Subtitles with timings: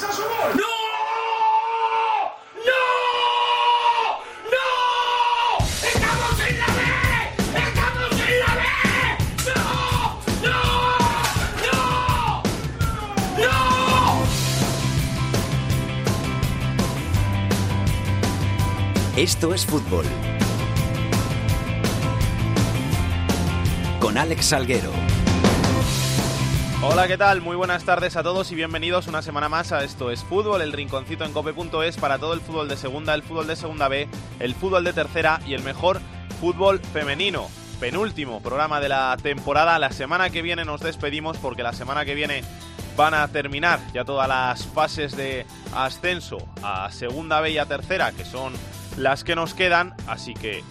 [0.00, 0.06] ¡No!
[2.54, 2.82] ¡No!
[4.52, 4.66] ¡No!
[5.84, 6.80] ¡Estamos en la B!
[7.58, 8.62] ¡Estamos en la B!
[9.48, 9.62] ¡No!
[10.44, 10.58] ¡No!
[11.64, 12.42] ¡No!
[13.38, 13.56] ¡No!
[19.16, 20.06] Esto es fútbol.
[23.98, 24.92] Con Alex Salguero.
[26.90, 27.42] Hola, ¿qué tal?
[27.42, 30.72] Muy buenas tardes a todos y bienvenidos una semana más a Esto es Fútbol, el
[30.72, 34.08] rinconcito en cope.es para todo el fútbol de segunda, el fútbol de segunda B,
[34.40, 36.00] el fútbol de tercera y el mejor
[36.40, 37.50] fútbol femenino.
[37.78, 39.78] Penúltimo programa de la temporada.
[39.78, 42.42] La semana que viene nos despedimos porque la semana que viene
[42.96, 48.12] van a terminar ya todas las fases de ascenso a segunda B y a tercera,
[48.12, 48.54] que son
[48.96, 49.92] las que nos quedan.
[50.06, 50.64] Así que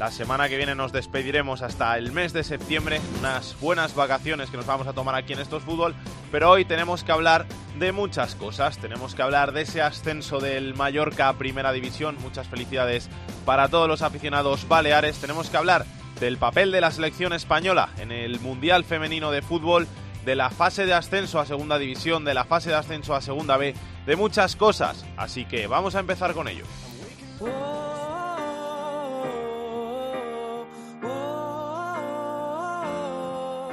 [0.00, 4.56] la semana que viene nos despediremos hasta el mes de septiembre, unas buenas vacaciones que
[4.56, 5.94] nos vamos a tomar aquí en Estos Fútbol,
[6.32, 7.44] pero hoy tenemos que hablar
[7.78, 12.48] de muchas cosas, tenemos que hablar de ese ascenso del Mallorca a Primera División, muchas
[12.48, 13.10] felicidades
[13.44, 15.84] para todos los aficionados baleares, tenemos que hablar
[16.18, 19.86] del papel de la selección española en el Mundial Femenino de Fútbol,
[20.24, 23.58] de la fase de ascenso a Segunda División, de la fase de ascenso a Segunda
[23.58, 23.74] B,
[24.06, 26.64] de muchas cosas, así que vamos a empezar con ello.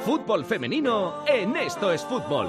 [0.08, 2.48] Fútbol femenino en Esto es Fútbol.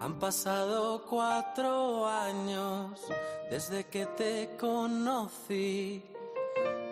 [0.00, 2.98] Han pasado cuatro años
[3.50, 6.02] desde que te conocí.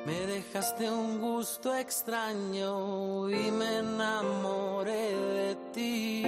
[0.04, 6.22] Me dejaste un gusto extraño y me enamoré de ti.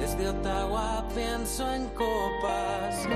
[0.00, 3.06] Desde Ottawa pienso en copas,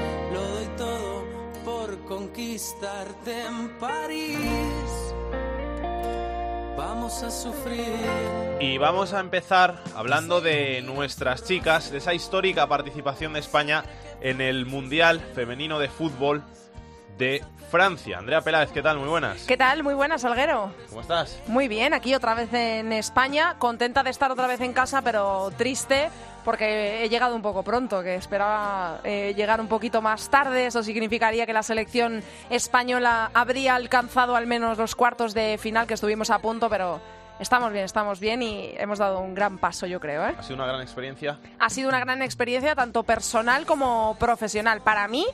[2.16, 4.36] conquistarte en París.
[6.76, 7.86] Vamos a sufrir.
[8.60, 13.84] Y vamos a empezar hablando de nuestras chicas, de esa histórica participación de España
[14.20, 16.42] en el Mundial Femenino de Fútbol
[17.16, 18.18] de Francia.
[18.18, 18.98] Andrea Peláez, ¿qué tal?
[18.98, 19.44] Muy buenas.
[19.44, 19.82] ¿Qué tal?
[19.82, 20.70] Muy buenas, Salguero.
[20.90, 21.40] ¿Cómo estás?
[21.46, 25.50] Muy bien, aquí otra vez en España, contenta de estar otra vez en casa, pero
[25.56, 26.10] triste
[26.44, 30.66] porque he llegado un poco pronto, que esperaba eh, llegar un poquito más tarde.
[30.66, 35.94] Eso significaría que la selección española habría alcanzado al menos los cuartos de final, que
[35.94, 37.00] estuvimos a punto, pero
[37.38, 40.26] estamos bien, estamos bien y hemos dado un gran paso, yo creo.
[40.26, 40.34] ¿eh?
[40.38, 41.38] Ha sido una gran experiencia.
[41.58, 44.80] Ha sido una gran experiencia, tanto personal como profesional.
[44.80, 45.26] Para mí,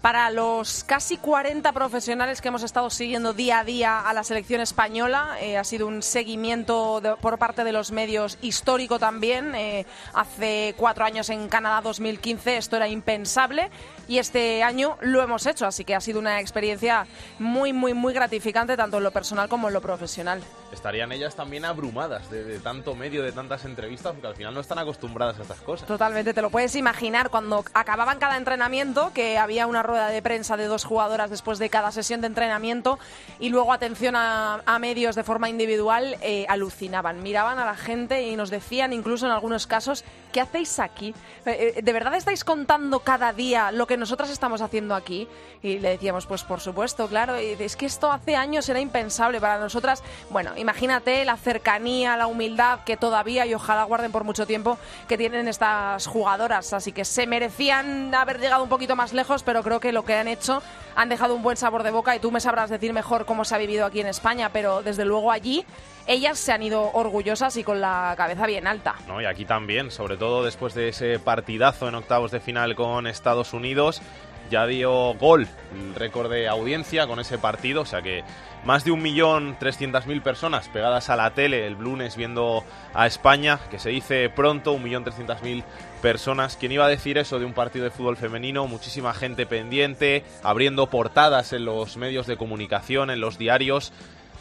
[0.00, 4.60] para los casi 40 profesionales que hemos estado siguiendo día a día a la selección
[4.60, 5.36] española.
[5.40, 9.54] Eh, ha sido un seguimiento por parte de los medios histórico también.
[9.54, 13.70] Eh, hace cuatro años en Canadá 2015 esto era impensable
[14.10, 17.06] y este año lo hemos hecho, así que ha sido una experiencia
[17.38, 20.42] muy, muy, muy gratificante tanto en lo personal como en lo profesional.
[20.72, 24.60] Estarían ellas también abrumadas de, de tanto medio, de tantas entrevistas, porque al final no
[24.60, 25.86] están acostumbradas a estas cosas.
[25.86, 30.56] Totalmente, te lo puedes imaginar cuando acababan cada entrenamiento, que había una rueda de prensa
[30.56, 32.98] de dos jugadoras después de cada sesión de entrenamiento
[33.38, 38.22] y luego atención a, a medios de forma individual, eh, alucinaban, miraban a la gente
[38.26, 41.14] y nos decían incluso en algunos casos, ¿qué hacéis aquí?
[41.46, 45.28] Eh, eh, ¿De verdad estáis contando cada día lo que nosotras estamos haciendo aquí?
[45.62, 49.40] Y le decíamos, pues por supuesto, claro, y es que esto hace años era impensable
[49.40, 50.02] para nosotras.
[50.30, 55.16] Bueno, imagínate la cercanía, la humildad que todavía y ojalá guarden por mucho tiempo que
[55.16, 56.72] tienen estas jugadoras.
[56.72, 60.14] Así que se merecían haber llegado un poquito más lejos, pero creo que lo que
[60.14, 60.62] han hecho
[60.96, 63.54] han dejado un buen sabor de boca y tú me sabrás decir mejor cómo se
[63.54, 65.64] ha vivido aquí en España, pero desde luego allí
[66.10, 68.96] ellas se han ido orgullosas y con la cabeza bien alta.
[69.06, 69.22] ¿no?
[69.22, 73.52] Y aquí también, sobre todo después de ese partidazo en octavos de final con Estados
[73.52, 74.02] Unidos,
[74.50, 75.46] ya dio gol
[75.94, 78.24] récord de audiencia con ese partido, o sea que
[78.64, 83.06] más de un millón trescientas mil personas pegadas a la tele el lunes viendo a
[83.06, 85.62] España, que se dice pronto, un millón trescientas mil
[86.02, 86.56] personas.
[86.56, 88.66] ¿Quién iba a decir eso de un partido de fútbol femenino?
[88.66, 93.92] Muchísima gente pendiente, abriendo portadas en los medios de comunicación, en los diarios.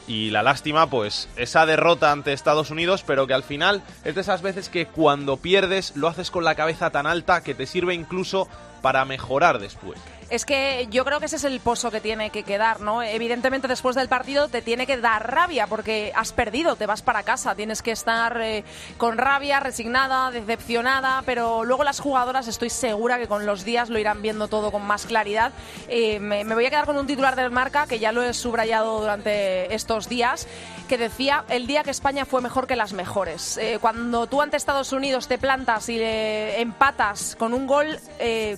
[0.10, 4.22] Y la lástima, pues, esa derrota ante Estados Unidos, pero que al final es de
[4.22, 7.94] esas veces que cuando pierdes lo haces con la cabeza tan alta que te sirve
[7.94, 8.48] incluso
[8.82, 10.00] para mejorar después.
[10.30, 13.02] Es que yo creo que ese es el pozo que tiene que quedar, ¿no?
[13.02, 17.24] Evidentemente después del partido te tiene que dar rabia porque has perdido, te vas para
[17.24, 18.64] casa, tienes que estar eh,
[18.98, 23.98] con rabia, resignada, decepcionada, pero luego las jugadoras estoy segura que con los días lo
[23.98, 25.52] irán viendo todo con más claridad.
[25.88, 29.02] Eh, me, voy a quedar con un titular del marca que ya lo he subrayado
[29.02, 30.48] durante estos días
[30.88, 33.58] que decía el día que España fue mejor que las mejores.
[33.58, 38.00] Eh, cuando tú ante Estados Unidos te plantas y empatas con un gol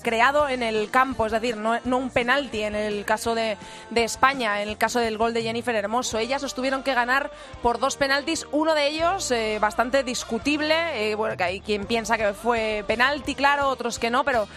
[0.02, 3.58] creado en el campo, es decir, no, un penalti en el caso de,
[3.90, 6.18] de España, en el caso del gol de Jennifer Hermoso.
[6.18, 7.32] Ellas los tuvieron que ganar
[7.62, 12.18] por dos penaltis, uno de ellos eh, bastante discutible, eh, bueno, que hay quien piensa
[12.18, 14.48] que fue penalti, claro, otros que no, pero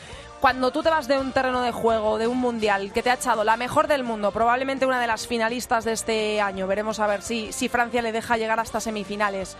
[0.40, 3.14] cuando tú te vas de un terreno de juego, de un mundial, que te ha
[3.14, 7.06] echado la mejor del mundo, probablemente una de las finalistas de este año, veremos a
[7.06, 9.56] ver si, si Francia le deja llegar hasta semifinales.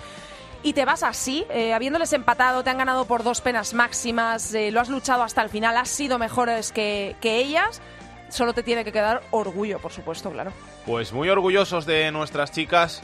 [0.64, 4.70] Y te vas así, eh, habiéndoles empatado, te han ganado por dos penas máximas, eh,
[4.70, 7.82] lo has luchado hasta el final, has sido mejores que, que ellas,
[8.31, 10.55] solo te tiene que quedar orgullo, por supuesto, claro.
[10.87, 13.02] Pues muy orgullosos de nuestras chicas.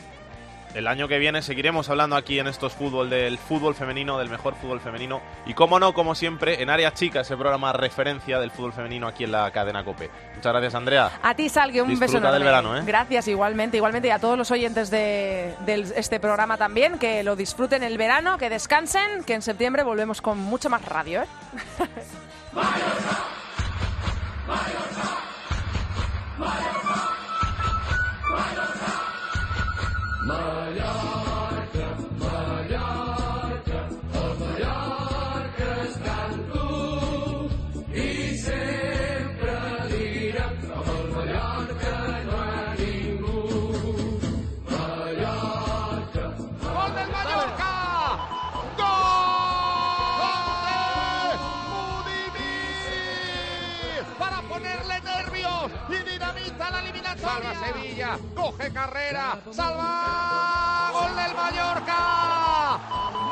[0.75, 4.55] El año que viene seguiremos hablando aquí en estos fútbol del fútbol femenino, del mejor
[4.55, 5.21] fútbol femenino.
[5.47, 9.25] Y como no, como siempre, en Área Chica, ese programa referencia del fútbol femenino aquí
[9.25, 10.09] en la cadena COPE.
[10.37, 11.11] Muchas gracias, Andrea.
[11.23, 12.35] A ti, Salgue, un beso enorme.
[12.35, 12.83] del verano, ¿eh?
[12.87, 14.09] Gracias, igualmente, igualmente.
[14.09, 18.39] Y a todos los oyentes de, de este programa también, que lo disfruten el verano,
[18.39, 21.27] que descansen, que en septiembre volvemos con mucho más radio, ¿eh?
[30.31, 31.30] ¡Gol
[58.35, 60.91] Coge carrera, salva.
[60.93, 62.79] ¡Gol del Mallorca!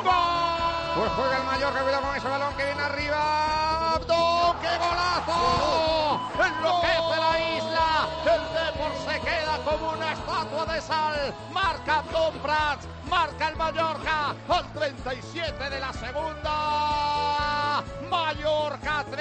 [0.05, 0.95] ¡Gol!
[0.97, 3.95] Pues juega el Mallorca, cuidado con ese balón que viene arriba.
[3.95, 4.55] ¡Abdo!
[4.61, 6.21] ¡Qué golazo!
[6.35, 8.09] Enloquece la isla.
[8.25, 11.35] El Depor se queda como una estatua de sal.
[11.53, 17.83] Marca Don Prats, marca el Mallorca al 37 de la segunda.
[18.09, 19.19] Mallorca 3,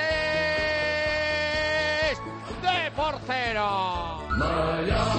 [2.62, 4.18] Depor 0.
[4.38, 5.17] Después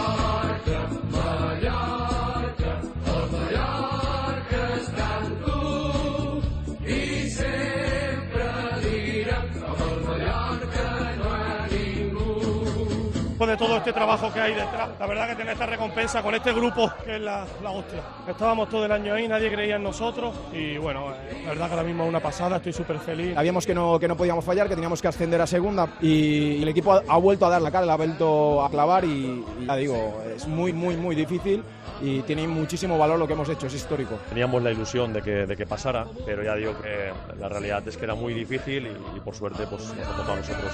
[13.58, 16.90] todo este trabajo que hay detrás, la verdad que tener esta recompensa con este grupo
[17.04, 18.00] que es la, la hostia.
[18.28, 21.72] Estábamos todo el año ahí, nadie creía en nosotros y bueno, eh, la verdad que
[21.72, 23.34] ahora mismo es una pasada, estoy súper feliz.
[23.34, 26.68] Sabíamos que no, que no podíamos fallar, que teníamos que ascender a segunda y el
[26.68, 29.66] equipo ha, ha vuelto a dar la cara, la ha vuelto a clavar y, y
[29.66, 31.64] ya digo, es muy, muy, muy difícil
[32.00, 34.18] y tiene muchísimo valor lo que hemos hecho, es histórico.
[34.28, 37.96] Teníamos la ilusión de que, de que pasara, pero ya digo que la realidad es
[37.96, 40.72] que era muy difícil y, y por suerte pues nos ha tocado a nosotros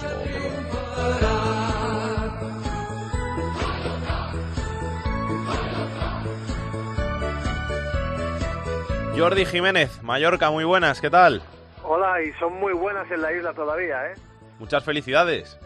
[2.68, 2.73] lo.
[9.16, 11.40] Jordi Jiménez, Mallorca, muy buenas, ¿qué tal?
[11.84, 14.14] Hola, y son muy buenas en la isla todavía, ¿eh?
[14.58, 15.56] Muchas felicidades.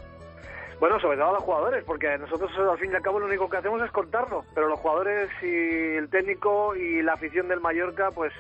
[0.79, 3.49] Bueno, sobre todo a los jugadores, porque nosotros al fin y al cabo lo único
[3.49, 8.11] que hacemos es contarlo, pero los jugadores y el técnico y la afición del Mallorca,
[8.11, 8.35] pues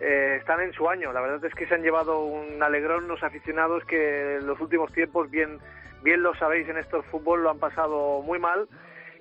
[0.00, 1.12] eh, están en su año.
[1.12, 4.92] La verdad es que se han llevado un alegrón los aficionados que en los últimos
[4.92, 5.60] tiempos, bien,
[6.02, 8.66] bien lo sabéis, en estos fútbol lo han pasado muy mal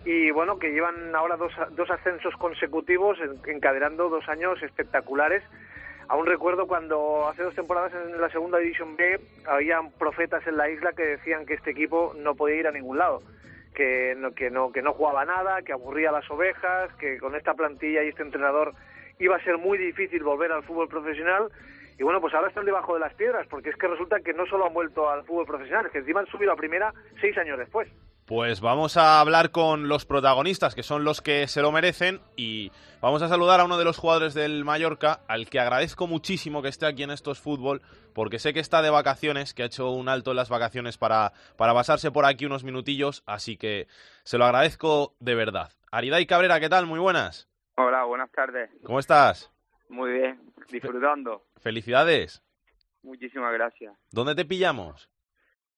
[0.05, 5.43] y bueno, que llevan ahora dos, dos ascensos consecutivos, en- encadenando dos años espectaculares.
[6.07, 10.69] Aún recuerdo cuando hace dos temporadas en la segunda división B habían profetas en la
[10.69, 13.21] isla que decían que este equipo no podía ir a ningún lado,
[13.75, 17.35] que no, que no, que no jugaba nada, que aburría a las ovejas, que con
[17.35, 18.73] esta plantilla y este entrenador
[19.19, 21.49] iba a ser muy difícil volver al fútbol profesional.
[21.99, 24.45] Y bueno, pues ahora están debajo de las piedras, porque es que resulta que no
[24.45, 27.59] solo han vuelto al fútbol profesional, es que encima han subido a primera seis años
[27.59, 27.89] después.
[28.25, 32.71] Pues vamos a hablar con los protagonistas, que son los que se lo merecen, y
[33.01, 36.69] vamos a saludar a uno de los jugadores del Mallorca, al que agradezco muchísimo que
[36.69, 37.81] esté aquí en estos fútbol,
[38.13, 41.33] porque sé que está de vacaciones, que ha hecho un alto en las vacaciones para,
[41.57, 43.87] para pasarse por aquí unos minutillos, así que
[44.23, 45.71] se lo agradezco de verdad.
[45.91, 46.85] Aridai Cabrera, ¿qué tal?
[46.85, 47.49] Muy buenas.
[47.75, 48.69] Hola, buenas tardes.
[48.85, 49.51] ¿Cómo estás?
[49.89, 51.45] Muy bien, disfrutando.
[51.59, 52.43] Felicidades.
[53.01, 53.95] Muchísimas gracias.
[54.11, 55.09] ¿Dónde te pillamos?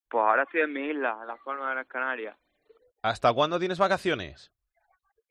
[0.10, 2.38] Pues ahora estoy en mi isla, en Las Palmas de Gran Canaria.
[3.02, 4.52] ¿Hasta cuándo tienes vacaciones?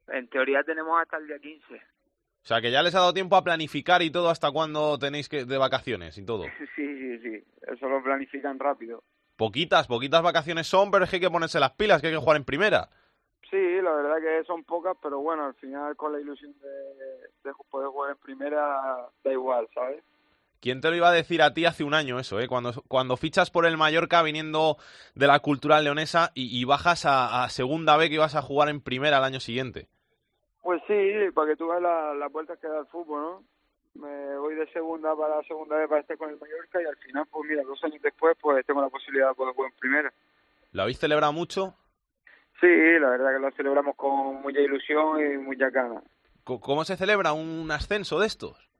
[0.08, 1.74] En teoría tenemos hasta el día 15.
[1.74, 5.28] O sea, que ya les ha dado tiempo a planificar y todo hasta cuándo tenéis
[5.28, 6.44] que de vacaciones y todo.
[6.74, 7.44] Sí, sí, sí.
[7.70, 9.04] Eso lo planifican rápido.
[9.36, 12.18] Poquitas, poquitas vacaciones son, pero es que hay que ponerse las pilas, que hay que
[12.18, 12.88] jugar en primera.
[13.50, 17.54] Sí, la verdad que son pocas, pero bueno, al final con la ilusión de, de
[17.70, 20.02] poder jugar en primera da igual, ¿sabes?
[20.60, 22.46] ¿Quién te lo iba a decir a ti hace un año eso, eh?
[22.46, 24.76] Cuando, cuando fichas por el Mallorca viniendo
[25.14, 28.68] de la cultural leonesa y, y bajas a, a segunda B que ibas a jugar
[28.68, 29.88] en primera el año siguiente.
[30.62, 30.94] Pues sí,
[31.34, 33.44] para que tú veas la- las vueltas que da el fútbol, ¿no?
[33.94, 37.24] Me voy de segunda para segunda vez para estar con el Mallorca y al final,
[37.32, 40.12] pues mira, dos años después, pues tengo la posibilidad de poder jugar en primera.
[40.72, 41.74] ¿Lo habéis celebrado mucho?
[42.60, 42.66] Sí,
[43.00, 46.04] la verdad que lo celebramos con mucha ilusión y mucha ganas.
[46.44, 48.70] ¿Cómo se celebra un ascenso de estos?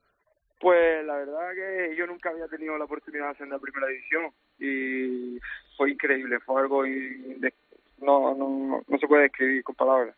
[0.60, 4.30] Pues la verdad que yo nunca había tenido la oportunidad de ascender a primera división
[4.58, 5.38] y
[5.76, 10.16] fue increíble, fue algo no, no, no se puede describir con palabras.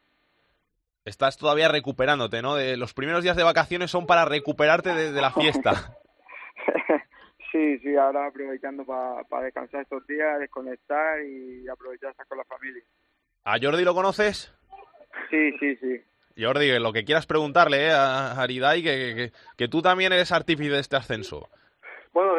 [1.04, 2.54] Estás todavía recuperándote, ¿no?
[2.54, 5.97] De los primeros días de vacaciones son para recuperarte de, la fiesta.
[7.52, 12.83] sí, sí, ahora aprovechando para descansar estos días, desconectar y aprovechar estar con la familia.
[13.45, 14.53] ¿A Jordi lo conoces?
[15.31, 16.01] Sí, sí, sí.
[16.39, 17.91] Jordi, lo que quieras preguntarle ¿eh?
[17.91, 21.49] a Aridai, que, que, tú también eres artífice de este ascenso.
[22.13, 22.35] Bueno,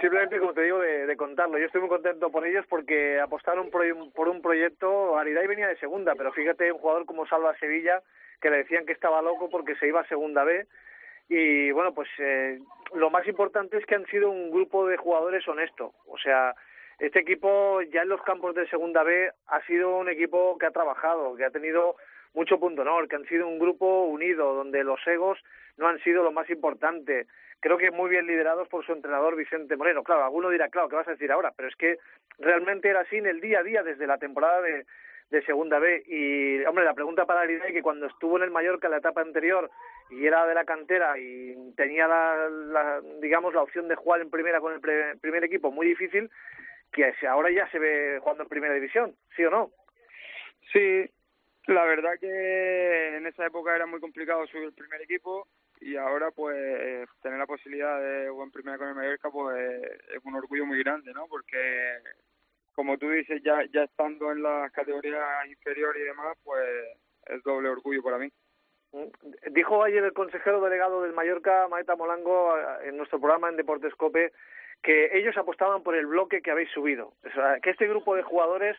[0.00, 1.58] simplemente como te digo, de, contarlo.
[1.58, 5.18] Yo estoy muy contento por ellos porque apostaron por, por un proyecto.
[5.18, 8.02] Aridai venía de segunda, pero fíjate, un jugador como Salva Sevilla,
[8.40, 10.66] que le decían que estaba loco porque se iba a segunda B.
[11.28, 12.58] Y bueno, pues eh,
[12.94, 15.92] lo más importante es que han sido un grupo de jugadores honesto.
[16.06, 16.54] O sea,
[16.98, 20.70] este equipo ya en los campos de segunda B ha sido un equipo que ha
[20.70, 21.96] trabajado, que ha tenido
[22.34, 25.38] mucho punto honor, que han sido un grupo unido, donde los egos
[25.76, 27.26] no han sido lo más importante.
[27.60, 30.02] Creo que muy bien liderados por su entrenador Vicente Moreno.
[30.02, 31.52] Claro, alguno dirá, claro, ¿qué vas a decir ahora?
[31.56, 31.98] Pero es que
[32.38, 34.84] realmente era así en el día a día desde la temporada de,
[35.30, 36.04] de Segunda B.
[36.06, 39.70] Y, hombre, la pregunta para es que cuando estuvo en el Mallorca la etapa anterior
[40.10, 44.30] y era de la cantera y tenía la, la digamos, la opción de jugar en
[44.30, 44.80] primera con el
[45.20, 46.30] primer equipo muy difícil,
[46.92, 49.70] que ahora ya se ve jugando en primera división, ¿sí o no?
[50.72, 51.10] Sí,
[51.66, 55.46] la verdad que en esa época era muy complicado subir el primer equipo
[55.80, 59.82] y ahora pues tener la posibilidad de jugar en primera con el Mallorca pues
[60.14, 61.26] es un orgullo muy grande, ¿no?
[61.28, 61.98] Porque
[62.74, 66.64] como tú dices, ya, ya estando en las categorías inferiores y demás, pues
[67.26, 68.30] es doble orgullo para mí.
[69.50, 72.54] Dijo ayer el consejero delegado del Mallorca, Maeta Molango,
[72.84, 74.32] en nuestro programa en Deportescope,
[74.82, 77.12] que ellos apostaban por el bloque que habéis subido.
[77.24, 78.76] O sea, que este grupo de jugadores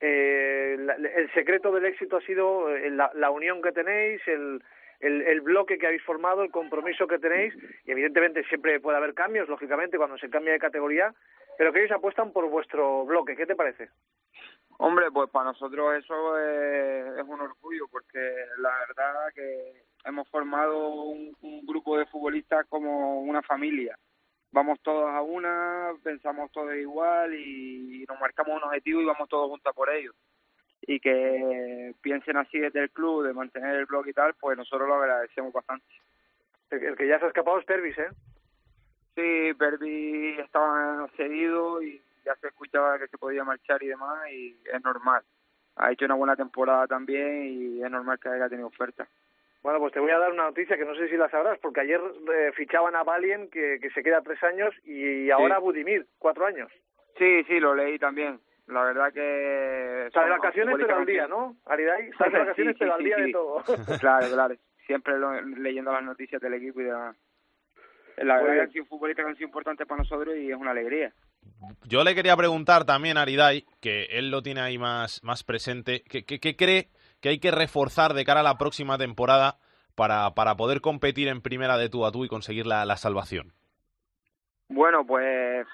[0.00, 0.76] eh,
[1.16, 4.62] el secreto del éxito ha sido eh, la, unión que tenéis, el,
[5.00, 9.48] el, bloque que habéis formado, el compromiso que tenéis, y evidentemente siempre puede haber cambios,
[9.48, 11.14] lógicamente, cuando se cambia de categoría,
[11.56, 13.36] pero que ellos apuestan por vuestro bloque.
[13.36, 13.88] ¿Qué te parece?
[14.78, 18.18] Hombre, pues para nosotros eso es, un orgullo, porque
[18.58, 21.34] la verdad que hemos formado un
[21.66, 23.96] grupo de futbolistas como una familia
[24.56, 29.50] vamos todos a una, pensamos todos igual y nos marcamos un objetivo y vamos todos
[29.50, 30.14] juntos por ellos.
[30.80, 34.88] Y que piensen así desde el club, de mantener el blog y tal, pues nosotros
[34.88, 35.84] lo agradecemos bastante.
[36.70, 38.08] El, que ya se ha escapado es Pervis, ¿eh?
[39.14, 44.58] Sí, Pervis estaba cedido y ya se escuchaba que se podía marchar y demás y
[44.72, 45.22] es normal.
[45.76, 49.06] Ha hecho una buena temporada también y es normal que haya tenido oferta.
[49.62, 51.80] Bueno, pues te voy a dar una noticia que no sé si la sabrás, porque
[51.80, 52.00] ayer
[52.32, 56.70] eh, fichaban a Valien, que, que, se queda tres años, y ahora Budimir, cuatro años.
[57.18, 58.38] Sí, sí, lo leí también.
[58.68, 60.08] La verdad que...
[60.12, 61.56] Sea, de vacaciones pero al día, ¿no?
[61.66, 63.62] Aridai, de vacaciones pero al día de todo.
[64.00, 64.54] claro, claro.
[64.86, 65.14] Siempre
[65.58, 67.16] leyendo las noticias del equipo y demás.
[68.18, 71.12] La verdad que un futbolista que ha sido importante para nosotros y es una alegría.
[71.84, 76.02] Yo le quería preguntar también a Aridai, que él lo tiene ahí más, más presente,
[76.02, 79.58] ¿qué, qué, cree que hay que reforzar de cara a la próxima temporada
[79.94, 83.52] para, para poder competir en primera de tú a tú y conseguir la, la salvación?
[84.68, 85.66] Bueno, pues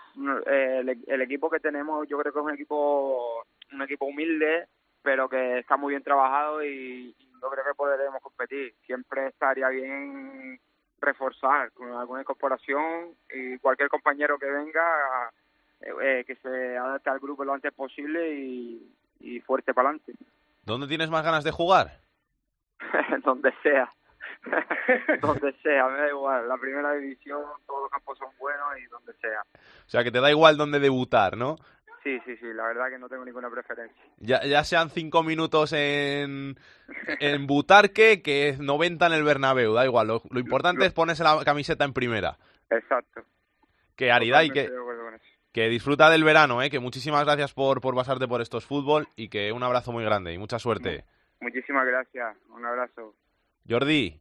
[0.46, 4.66] eh, el, equipo que tenemos yo creo que es un equipo un equipo humilde,
[5.02, 8.72] pero que está muy bien trabajado y, yo creo que podremos competir.
[8.86, 10.60] Siempre estaría bien
[11.00, 15.32] reforzar con alguna incorporación y cualquier compañero que venga
[15.82, 20.12] eh, que se adapte al grupo lo antes posible y, y fuerte para adelante.
[20.64, 22.00] ¿Dónde tienes más ganas de jugar?
[23.24, 23.92] donde sea.
[25.20, 26.48] donde sea, me da igual.
[26.48, 29.42] La primera división, todos los campos son buenos y donde sea.
[29.52, 31.56] O sea, que te da igual dónde debutar, ¿no?
[32.02, 34.02] Sí, sí, sí, la verdad que no tengo ninguna preferencia.
[34.18, 36.56] Ya, ya sean cinco minutos en,
[37.20, 40.08] en Butarque que 90 en el Bernabéu, da igual.
[40.08, 42.36] Lo, importante es ponerse la camiseta en primera.
[42.70, 43.22] Exacto.
[43.94, 44.68] Que Aridai, que,
[45.52, 46.70] que disfruta del verano, ¿eh?
[46.70, 50.32] que muchísimas gracias por, por pasarte por estos fútbol y que un abrazo muy grande
[50.32, 51.04] y mucha suerte.
[51.40, 53.14] Muchísimas gracias, un abrazo.
[53.68, 54.20] Jordi,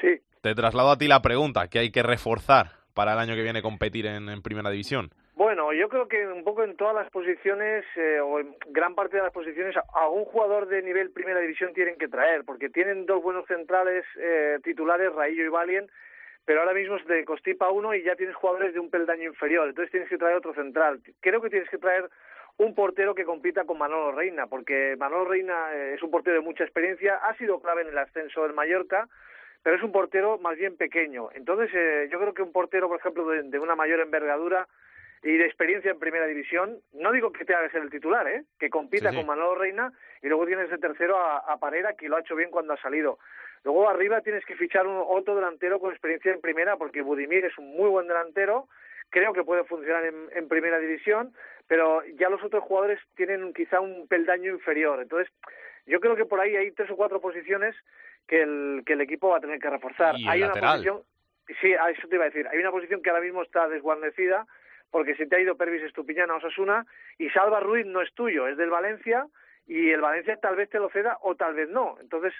[0.00, 0.20] sí.
[0.40, 3.62] te traslado a ti la pregunta, ¿qué hay que reforzar para el año que viene
[3.62, 5.10] competir en, Primera División?
[5.34, 9.16] Bueno, yo creo que un poco en todas las posiciones, eh, o en gran parte
[9.16, 13.22] de las posiciones, algún jugador de nivel Primera División tienen que traer, porque tienen dos
[13.22, 15.90] buenos centrales eh, titulares, Raillo y Valien,
[16.44, 19.68] pero ahora mismo es de Costipa uno y ya tienes jugadores de un peldaño inferior,
[19.68, 21.00] entonces tienes que traer otro central.
[21.20, 22.08] Creo que tienes que traer
[22.58, 26.42] un portero que compita con Manolo Reina, porque Manolo Reina eh, es un portero de
[26.42, 29.08] mucha experiencia, ha sido clave en el ascenso del Mallorca,
[29.62, 31.28] pero es un portero más bien pequeño.
[31.34, 34.66] Entonces, eh, yo creo que un portero, por ejemplo, de, una mayor envergadura,
[35.24, 38.42] y de experiencia en primera división, no digo que te haga ser el titular, ¿eh?
[38.58, 39.16] que compita Sí, sí.
[39.18, 42.34] con Manolo Reina y luego tienes de tercero a, a Parera, que lo ha hecho
[42.34, 43.20] bien cuando ha salido.
[43.64, 47.56] Luego arriba tienes que fichar un, otro delantero con experiencia en primera, porque Budimir es
[47.58, 48.68] un muy buen delantero,
[49.10, 51.32] creo que puede funcionar en, en primera división,
[51.68, 55.00] pero ya los otros jugadores tienen quizá un peldaño inferior.
[55.00, 55.32] Entonces,
[55.86, 57.76] yo creo que por ahí hay tres o cuatro posiciones
[58.26, 60.16] que el, que el equipo va a tener que reforzar.
[60.16, 60.62] Y el hay lateral.
[60.62, 61.02] una posición,
[61.60, 64.46] sí, a eso te iba a decir, hay una posición que ahora mismo está desguarnecida
[64.90, 66.86] porque se te ha ido Pervis Estupiñán a Osasuna
[67.18, 69.26] y Salva Ruiz no es tuyo, es del Valencia
[69.66, 71.96] y el Valencia tal vez te lo ceda o tal vez no.
[72.00, 72.32] Entonces,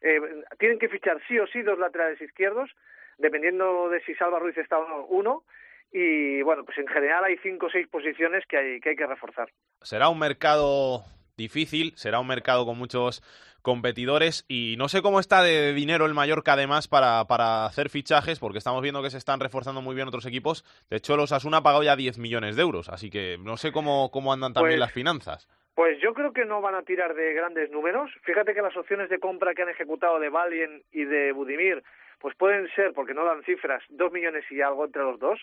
[0.00, 0.20] eh,
[0.58, 2.70] tienen que fichar sí o sí dos laterales izquierdos,
[3.18, 5.44] dependiendo de si Salva Ruiz está o no, uno.
[5.92, 9.06] Y bueno, pues en general hay cinco o seis posiciones que hay que, hay que
[9.06, 9.48] reforzar.
[9.80, 11.04] Será un mercado
[11.36, 13.22] difícil, será un mercado con muchos
[13.64, 18.38] competidores y no sé cómo está de dinero el Mallorca además para, para hacer fichajes
[18.38, 20.64] porque estamos viendo que se están reforzando muy bien otros equipos.
[20.90, 23.72] De hecho, los Asuna ha pagado ya 10 millones de euros, así que no sé
[23.72, 25.48] cómo, cómo andan también Pues- las finanzas.
[25.74, 28.08] Pues yo creo que no van a tirar de grandes números.
[28.22, 31.82] Fíjate que las opciones de compra que han ejecutado de Valien y de Budimir,
[32.20, 35.40] pues pueden ser, porque no dan cifras, dos millones y algo entre los dos.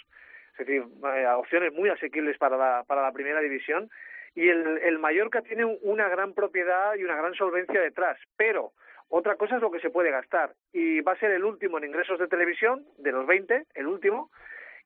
[0.58, 0.84] Es decir,
[1.16, 3.90] eh, opciones muy asequibles para la, para la primera división.
[4.36, 8.18] Y el, el Mallorca tiene un- una gran propiedad y una gran solvencia detrás.
[8.38, 8.72] Pero
[9.10, 10.54] otra cosa es lo que se puede gastar.
[10.72, 14.32] Y va a ser el último en ingresos de televisión, de los 20, el último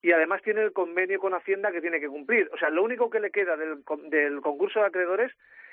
[0.01, 2.47] y además tiene el convenio con Hacienda que tiene que cumplir.
[2.53, 5.31] O sea, lo único que le queda del, del concurso de acreedores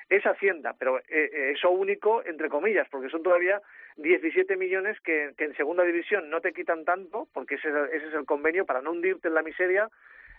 [0.08, 3.60] es Hacienda, pero eh, eh, eso único entre comillas, porque son todavía
[3.96, 8.24] 17 millones que, en segunda división no te quitan tanto, porque ese, ese es el
[8.24, 9.88] convenio para no hundirte en la miseria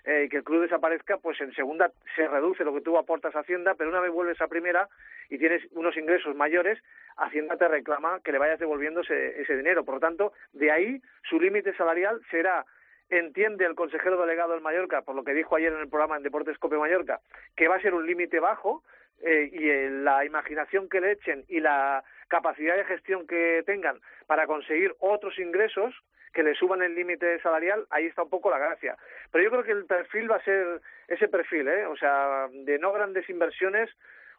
[0.06, 3.40] eh, que el club desaparezca, pues en segunda se reduce lo que tú aportas a
[3.40, 4.90] Hacienda, pero una vez vuelves a primera
[5.30, 6.80] y tienes unos ingresos mayores,
[7.18, 9.86] Hacienda te reclama que le vayas devolviendo ese, ese dinero.
[9.86, 12.66] Por lo tanto, de ahí su límite salarial será
[13.10, 16.24] entiende el consejero delegado del Mallorca, por lo que dijo ayer en el programa en
[16.24, 17.20] Deportes Cope Mallorca,
[17.56, 18.84] que va a ser un límite bajo
[19.22, 24.00] eh, y eh, la imaginación que le echen y la capacidad de gestión que tengan
[24.26, 25.94] para conseguir otros ingresos
[26.34, 28.98] que le suban el límite salarial, ahí está un poco la gracia.
[29.32, 31.86] Pero yo creo que el perfil va a ser ese perfil, ¿eh?
[31.86, 33.90] o sea, de no grandes inversiones,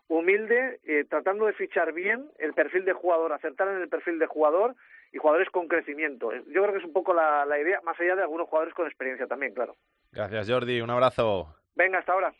[0.08, 4.26] humilde, eh, tratando de fichar bien el perfil de jugador, acertar en el perfil de
[4.26, 4.74] jugador
[5.12, 6.32] y jugadores con crecimiento.
[6.32, 8.86] Yo creo que es un poco la, la idea, más allá de algunos jugadores con
[8.86, 9.76] experiencia también, claro.
[10.12, 10.80] Gracias, Jordi.
[10.80, 11.54] Un abrazo.
[11.76, 12.34] Venga, hasta ahora.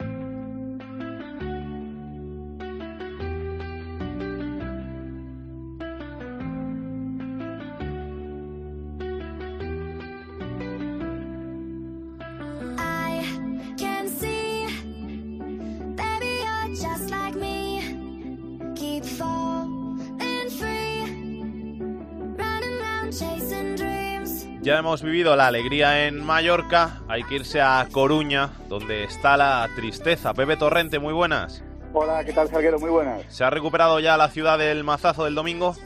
[24.64, 29.68] Ya hemos vivido la alegría en Mallorca, hay que irse a Coruña, donde está la
[29.76, 30.32] tristeza.
[30.32, 31.62] Pepe Torrente, muy buenas.
[31.92, 32.78] Hola, ¿qué tal, Salguero?
[32.78, 33.24] Muy buenas.
[33.28, 35.76] ¿Se ha recuperado ya la ciudad del mazazo del domingo?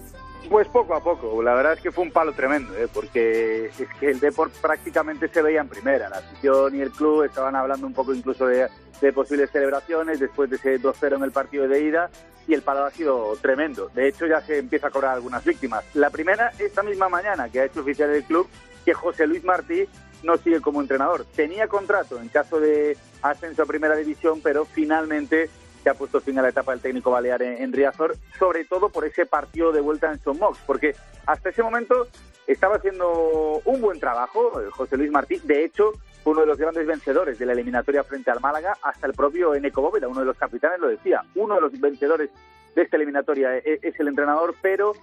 [0.48, 2.86] Pues poco a poco, la verdad es que fue un palo tremendo, ¿eh?
[2.94, 7.24] porque es que el Deport prácticamente se veía en primera, la afición y el club
[7.24, 8.68] estaban hablando un poco incluso de,
[9.00, 12.10] de posibles celebraciones después de ese 2-0 en el partido de ida
[12.46, 13.90] y el palo ha sido tremendo.
[13.94, 15.84] De hecho ya se empieza a cobrar algunas víctimas.
[15.94, 18.48] La primera, esta misma mañana, que ha hecho oficial el club,
[18.88, 19.86] que José Luis Martí
[20.22, 21.26] no sigue como entrenador.
[21.36, 25.50] Tenía contrato en caso de ascenso a primera división, pero finalmente
[25.82, 29.04] se ha puesto fin a la etapa del técnico balear en, Riazor, sobre todo por
[29.04, 30.96] ese partido de vuelta en Son Mox, porque
[31.26, 32.08] hasta ese momento
[32.46, 35.38] estaba haciendo un buen trabajo eh, José Luis Martí.
[35.44, 35.92] De hecho,
[36.24, 39.82] uno de los grandes vencedores de la eliminatoria frente al Málaga, hasta el propio Eneco
[39.82, 41.24] Bóveda, uno de los capitanes, lo decía.
[41.34, 42.30] Uno de los vencedores
[42.74, 44.94] de esta eliminatoria es, es el entrenador, pero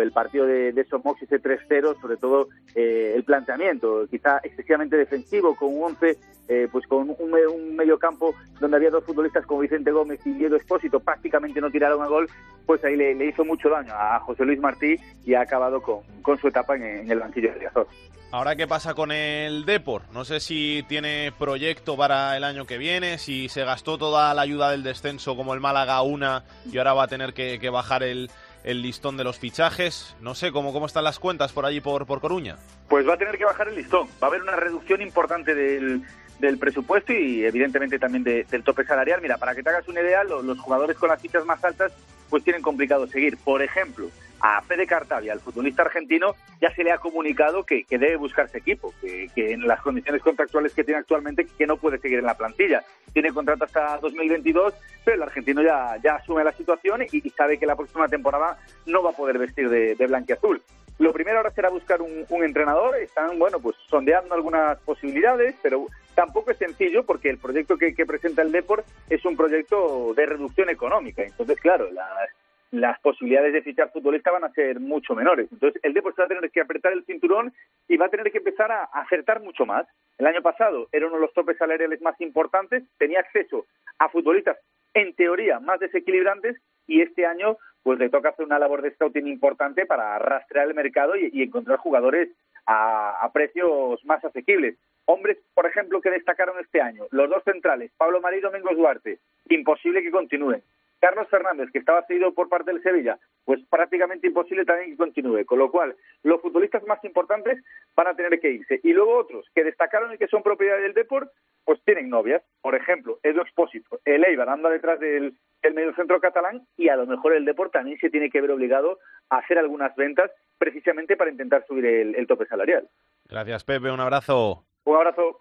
[0.00, 5.54] el partido de, de Somox, ese 3-0, sobre todo eh, el planteamiento, quizá excesivamente defensivo,
[5.56, 9.60] con un 11, eh, pues con un, un medio campo donde había dos futbolistas como
[9.60, 12.28] Vicente Gómez y Diego Espósito, prácticamente no tiraron a gol,
[12.66, 16.38] pues ahí le, hizo mucho daño a José Luis Martí y ha acabado con, con
[16.38, 17.86] su etapa en, el banquillo de Riazor.
[18.30, 20.02] Ahora, ¿qué pasa con el Depor?
[20.12, 24.42] No sé si tiene proyecto para el año que viene, si se gastó toda la
[24.42, 28.30] ayuda del descenso como el Málaga una y ahora va a tener que bajar el,
[28.64, 30.14] el listón de los fichajes.
[30.20, 32.56] No sé cómo, cómo están las cuentas por allí, por, por Coruña.
[32.88, 34.06] Pues va a tener que bajar el listón.
[34.22, 36.02] Va a haber una reducción importante del,
[36.38, 39.20] del presupuesto y evidentemente también de- del tope salarial.
[39.20, 41.92] Mira, para que te hagas una idea, lo- los, jugadores con las fichas más altas
[42.30, 43.36] pues tienen complicado seguir.
[43.38, 44.08] Por ejemplo,
[44.42, 48.58] a Fede Cartavia, el futbolista argentino, ya se le ha comunicado que, que debe buscarse
[48.58, 52.26] equipo, que, que en las condiciones contractuales que tiene actualmente que no puede seguir en
[52.26, 52.82] la plantilla.
[53.12, 54.74] Tiene contrato hasta 2022,
[55.04, 59.02] pero el argentino ya, ya asume la situación y, sabe que la próxima temporada no
[59.02, 60.60] va a poder vestir de, de blanquiazul.
[60.98, 62.96] Lo primero ahora será buscar un, entrenador.
[62.96, 68.06] Están, bueno, pues sondeando algunas posibilidades, pero tampoco es sencillo porque el proyecto que, que
[68.06, 71.22] presenta el Deport es un proyecto de reducción económica.
[71.22, 72.28] Entonces, claro, las,
[72.72, 75.46] las posibilidades de fichar futbolistas van a ser mucho menores.
[75.52, 77.52] Entonces, el Deport va a tener que apretar el cinturón
[77.86, 79.86] y va a tener que empezar a acertar mucho más.
[80.18, 83.66] El año pasado era uno de los topes salariales más importantes, tenía acceso
[83.98, 84.56] a futbolistas
[84.94, 86.56] en teoría más desequilibrantes
[86.86, 90.74] y este año pues le toca hacer una labor de scouting importante para rastrear el
[90.74, 92.30] mercado y, y encontrar jugadores
[92.64, 94.76] a, a precios más asequibles.
[95.04, 99.18] Hombres, por ejemplo, que destacaron este año, los dos centrales, Pablo María y Domingos Duarte,
[99.48, 100.62] imposible que continúen.
[101.02, 105.44] Carlos Fernández, que estaba cedido por parte del Sevilla, pues prácticamente imposible también que continúe.
[105.44, 107.60] Con lo cual, los futbolistas más importantes
[107.96, 108.78] van a tener que irse.
[108.84, 111.28] Y luego otros que destacaron y que son propiedad del Deport,
[111.64, 112.40] pues tienen novias.
[112.60, 117.04] Por ejemplo, Edu Expósito, el Eibar anda detrás del, del mediocentro catalán y a lo
[117.04, 121.32] mejor el Deport también se tiene que ver obligado a hacer algunas ventas precisamente para
[121.32, 122.88] intentar subir el, el tope salarial.
[123.28, 123.90] Gracias, Pepe.
[123.90, 124.64] Un abrazo.
[124.84, 125.40] Un abrazo.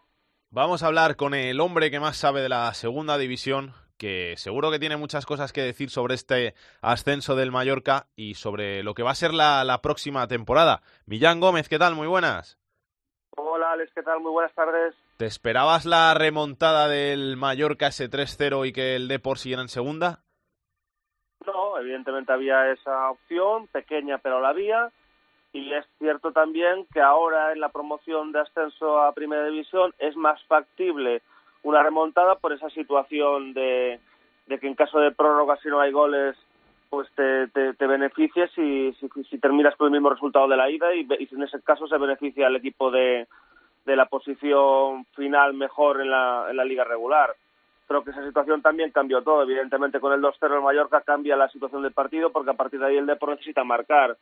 [0.49, 4.71] Vamos a hablar con el hombre que más sabe de la segunda división, que seguro
[4.71, 9.03] que tiene muchas cosas que decir sobre este ascenso del Mallorca y sobre lo que
[9.03, 10.81] va a ser la, la próxima temporada.
[11.05, 11.93] Millán Gómez, ¿qué tal?
[11.93, 12.57] Muy buenas.
[13.37, 14.19] Hola Alex, ¿qué tal?
[14.19, 14.95] Muy buenas tardes.
[15.17, 20.23] ¿Te esperabas la remontada del Mallorca ese 3-0 y que el Depor siguiera en segunda?
[21.45, 24.91] No, evidentemente había esa opción, pequeña pero la había.
[25.53, 30.15] Y es cierto también que ahora en la promoción de ascenso a Primera División es
[30.15, 31.21] más factible
[31.63, 33.99] una remontada por esa situación de,
[34.47, 36.35] que en caso de prórroga si no hay goles
[36.89, 38.93] pues te, te, te beneficies si,
[39.29, 42.47] si, terminas con el mismo resultado de la ida y, en ese caso se beneficia
[42.47, 43.27] al equipo de,
[43.85, 47.33] de la posición final mejor en la, en la liga regular.
[47.87, 49.43] Creo que esa situación también cambió todo.
[49.43, 52.87] Evidentemente con el 2-0 el Mallorca cambia la situación del partido porque a partir de
[52.87, 54.17] ahí el Depor necesita marcar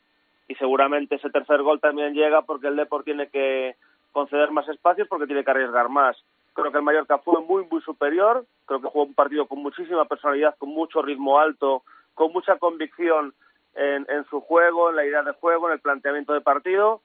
[0.48, 3.76] y seguramente ese tercer gol también llega porque el Depor tiene que
[4.12, 6.18] conceder más espacios porque tiene que arriesgar más.
[6.54, 8.46] Creo que el Mallorca fue muy, muy superior.
[8.66, 11.84] Creo que jugó un partido con muchísima personalidad, con mucho ritmo alto,
[12.14, 13.34] con mucha convicción
[13.76, 17.02] en, en su juego, en la idea de juego, en el planteamiento de partido.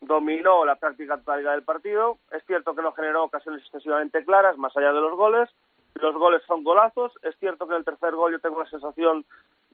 [0.00, 2.18] Dominó la práctica totalidad del partido.
[2.32, 5.48] Es cierto que no generó ocasiones excesivamente claras, más allá de los goles.
[5.94, 7.12] Los goles son golazos.
[7.22, 9.24] Es cierto que en el tercer gol yo tengo la sensación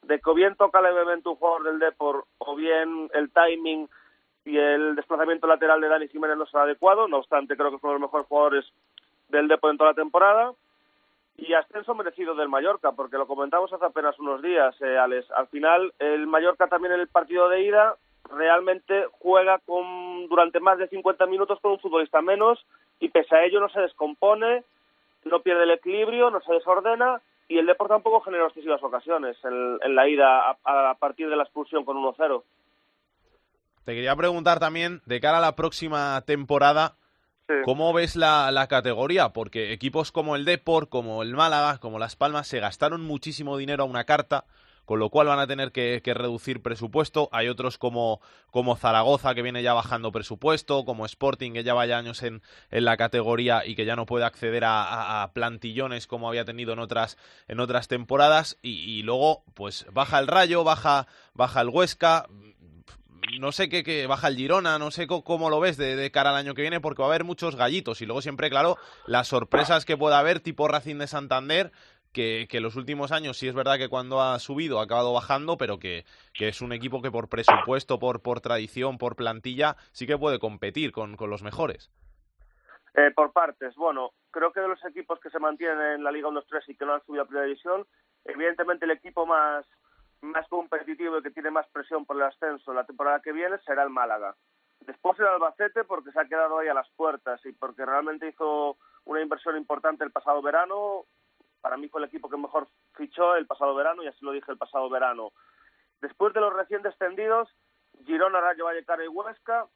[0.03, 3.89] de que o bien toca levemente un jugador del Depor o bien el timing
[4.45, 7.09] y el desplazamiento lateral de Dani Jiménez no será adecuado.
[7.09, 8.65] No obstante, creo que fue uno de los mejores jugadores
[9.29, 10.53] del Depor en toda la temporada
[11.37, 15.31] y ascenso merecido del Mallorca, porque lo comentamos hace apenas unos días, eh, Alex.
[15.31, 17.95] Al final, el Mallorca también en el partido de ida
[18.29, 22.65] realmente juega con durante más de 50 minutos con un futbolista menos
[23.01, 24.65] y pese a ello no se descompone,
[25.25, 29.79] no pierde el equilibrio, no se desordena y el Depor tampoco generó excesivas ocasiones en,
[29.83, 32.43] en la ida a, a, partir de la expulsión con 1-0.
[33.85, 36.97] Te quería preguntar también, de cara a la próxima temporada,
[37.65, 39.31] ¿Cómo ves la, categoría?
[39.31, 43.85] Porque equipos como el Depor, como el Málaga, como Las Palmas, se gastaron muchísimo dinero
[43.85, 44.45] a una carta,
[44.85, 47.31] con lo cual van a tener que, reducir presupuesto.
[47.33, 48.21] Hay otros como,
[48.77, 52.99] Zaragoza, que viene ya bajando presupuesto, como Sporting, que ya vaya años en, en la
[52.99, 57.17] categoría y que ya no puede acceder a, plantillones como había tenido en otras,
[57.49, 58.59] en otras temporadas.
[58.61, 62.27] Y, y luego, pues baja el Rayo, baja, baja el Huesca
[63.39, 66.37] no sé qué, qué, baja el Girona, no sé cómo, lo ves de, cara al
[66.37, 68.77] año que viene, porque va a haber muchos gallitos y luego siempre, claro,
[69.07, 71.73] las sorpresas que pueda haber, tipo Racing de Santander,
[72.13, 75.57] que, que los últimos años sí es verdad que cuando ha subido ha acabado bajando,
[75.59, 80.07] pero que, que es un equipo que por presupuesto, por, por tradición, por plantilla, sí
[80.07, 81.91] que puede competir con, con los mejores.
[82.95, 86.29] Eh, por partes, bueno, creo que de los equipos que se mantienen en la Liga
[86.29, 87.87] 1-2-3 y que no han subido a Primera División,
[88.25, 89.65] evidentemente el equipo más
[90.23, 93.83] más competitivo y que tiene más presión por el ascenso la temporada que viene será
[93.83, 94.35] el Málaga.
[94.81, 98.77] Después el Albacete porque se ha quedado ahí a las puertas y porque realmente hizo
[99.05, 101.05] una inversión importante el pasado verano.
[101.61, 104.51] Para mí fue el equipo que mejor fichó el pasado verano y así lo dije
[104.51, 105.33] el pasado verano.
[106.01, 107.49] Después de los recién descendidos,
[108.07, 109.67] Girona, Rayo Vallecano y Huesca.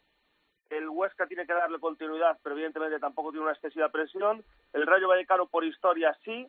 [0.71, 4.43] El Huesca tiene que darle continuidad, pero evidentemente tampoco tiene una excesiva presión.
[4.73, 6.49] El Rayo Vallecano por historia sí,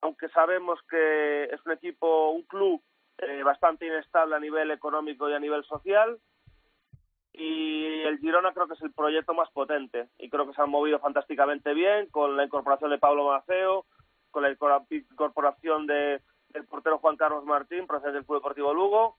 [0.00, 2.82] aunque sabemos que es un equipo, un club
[3.22, 6.18] eh, bastante inestable a nivel económico y a nivel social.
[7.32, 10.70] Y el Girona creo que es el proyecto más potente y creo que se han
[10.70, 13.86] movido fantásticamente bien con la incorporación de Pablo Maceo,
[14.30, 19.16] con la incorporación de, del portero Juan Carlos Martín, procedente del Club Deportivo Lugo.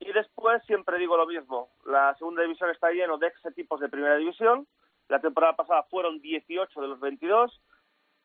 [0.00, 3.88] Y después siempre digo lo mismo, la segunda división está lleno de ex equipos de
[3.88, 4.66] primera división.
[5.08, 7.60] La temporada pasada fueron 18 de los 22,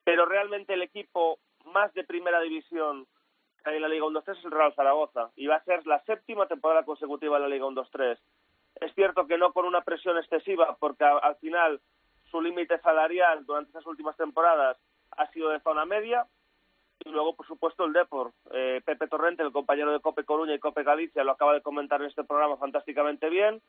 [0.04, 3.08] pero realmente el equipo más de primera división
[3.64, 6.48] hay en la Liga 1-2-3 es el Real Zaragoza y va a ser la séptima
[6.48, 8.18] temporada consecutiva en la Liga 1-2-3.
[8.80, 11.82] Es cierto que no con una presión excesiva porque a, al final
[12.30, 14.78] su límite salarial durante esas últimas temporadas
[15.12, 16.28] ha sido de zona media.
[17.06, 18.34] Y luego, por supuesto, el Depor.
[18.52, 22.02] Eh, Pepe Torrente, el compañero de Cope Coruña y Cope Galicia, lo acaba de comentar
[22.02, 23.62] en este programa fantásticamente bien.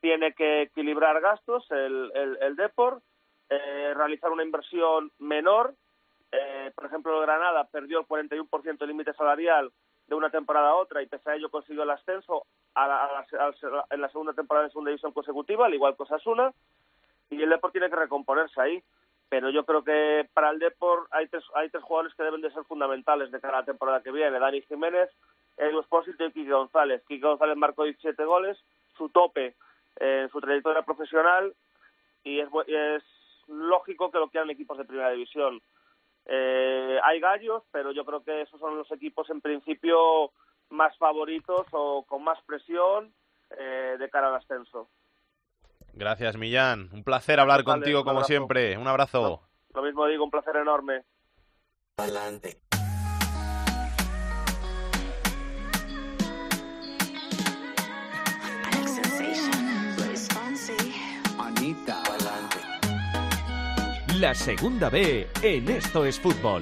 [0.00, 3.00] Tiene que equilibrar gastos el, el, el Depor,
[3.48, 5.74] eh, realizar una inversión menor.
[6.36, 9.70] Eh, por ejemplo, el Granada perdió el 41% del límite salarial
[10.06, 12.44] de una temporada a otra y pese a ello consiguió el ascenso
[12.74, 15.96] a la, a la, a en la segunda temporada de segunda división consecutiva, al igual
[15.96, 16.52] que Osasuna.
[17.30, 18.82] Y el Depor tiene que recomponerse ahí
[19.34, 22.52] pero yo creo que para el Depor hay tres, hay tres jugadores que deben de
[22.52, 24.38] ser fundamentales de cara a la temporada que viene.
[24.38, 25.10] Dani Jiménez,
[25.56, 27.02] Edu Espósito y Quique González.
[27.08, 28.56] Quique González marcó 17 goles,
[28.96, 29.56] su tope
[29.96, 31.52] en su trayectoria profesional
[32.22, 33.02] y es, es
[33.48, 35.60] lógico que lo quieran equipos de primera división.
[36.26, 40.32] Eh, hay gallos, pero yo creo que esos son los equipos en principio
[40.70, 43.12] más favoritos o con más presión
[43.58, 44.88] eh, de cara al ascenso.
[45.92, 46.88] Gracias, Millán.
[46.92, 48.28] Un placer hablar vale, contigo como abrazo.
[48.28, 48.76] siempre.
[48.76, 49.42] Un abrazo.
[49.74, 51.04] Lo, lo mismo digo, un placer enorme.
[51.98, 52.58] Adelante.
[64.20, 66.60] La segunda B en Esto es Fútbol.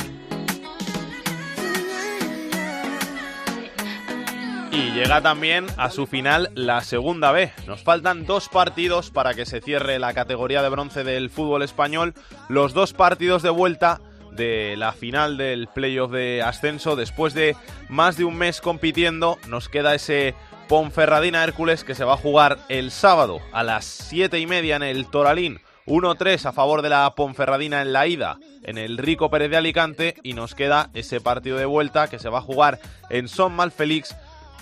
[4.71, 7.53] Y llega también a su final la segunda B.
[7.67, 12.15] Nos faltan dos partidos para que se cierre la categoría de bronce del fútbol español.
[12.49, 16.97] Los dos partidos de vuelta de la final del playoff de ascenso.
[16.97, 17.55] Después de
[17.91, 20.35] más de un mes compitiendo, nos queda ese
[20.69, 24.85] Ponferradina Hércules que se va a jugar el sábado a las siete y media en
[24.85, 25.61] el Toralín.
[25.87, 30.15] 1-3 a favor de la Ponferradina en la ida en el Rico Pérez de Alicante
[30.23, 32.79] y nos queda ese partido de vuelta que se va a jugar
[33.11, 34.17] en Son Malfelix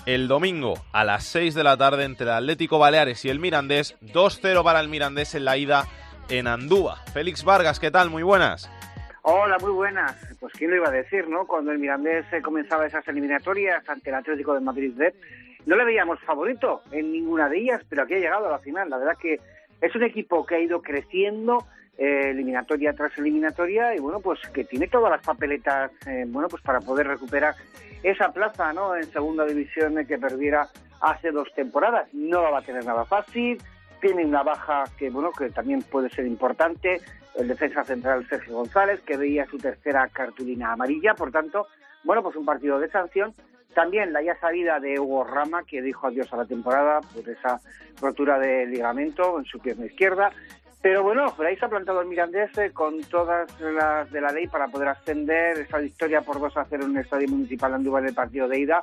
[0.05, 3.95] el domingo a las 6 de la tarde entre el Atlético Baleares y el Mirandés.
[4.01, 5.85] 2-0 para el Mirandés en la ida
[6.29, 6.97] en Andúa.
[7.13, 8.09] Félix Vargas, ¿qué tal?
[8.09, 8.71] Muy buenas.
[9.21, 10.15] Hola, muy buenas.
[10.39, 11.45] Pues quién lo iba a decir, ¿no?
[11.45, 14.93] Cuando el Mirandés comenzaba esas eliminatorias ante el Atlético de Madrid
[15.65, 18.89] no le veíamos favorito en ninguna de ellas, pero aquí ha llegado a la final.
[18.89, 19.39] La verdad que
[19.81, 21.65] es un equipo que ha ido creciendo
[21.97, 26.61] eh, eliminatoria tras eliminatoria y bueno, pues que tiene todas las papeletas, eh, bueno, pues
[26.63, 27.55] para poder recuperar
[28.03, 28.95] esa plaza, ¿no?
[28.95, 30.67] En segunda división que perdiera
[31.01, 32.07] hace dos temporadas.
[32.13, 33.61] No la va a tener nada fácil.
[33.99, 37.01] Tiene una baja que, bueno, que también puede ser importante.
[37.35, 41.13] El defensa central Sergio González, que veía su tercera cartulina amarilla.
[41.13, 41.67] Por tanto,
[42.03, 43.33] bueno, pues un partido de sanción.
[43.73, 47.59] También la ya salida de Hugo Rama, que dijo adiós a la temporada por esa
[48.01, 50.31] rotura de ligamento en su pierna izquierda.
[50.81, 54.31] Pero bueno, por ahí se ha plantado el Mirandés eh, con todas las de la
[54.31, 55.59] ley para poder ascender.
[55.59, 58.47] Esa victoria por 2 a 0 en el Estadio Municipal de Andújar en el partido
[58.47, 58.81] de ida.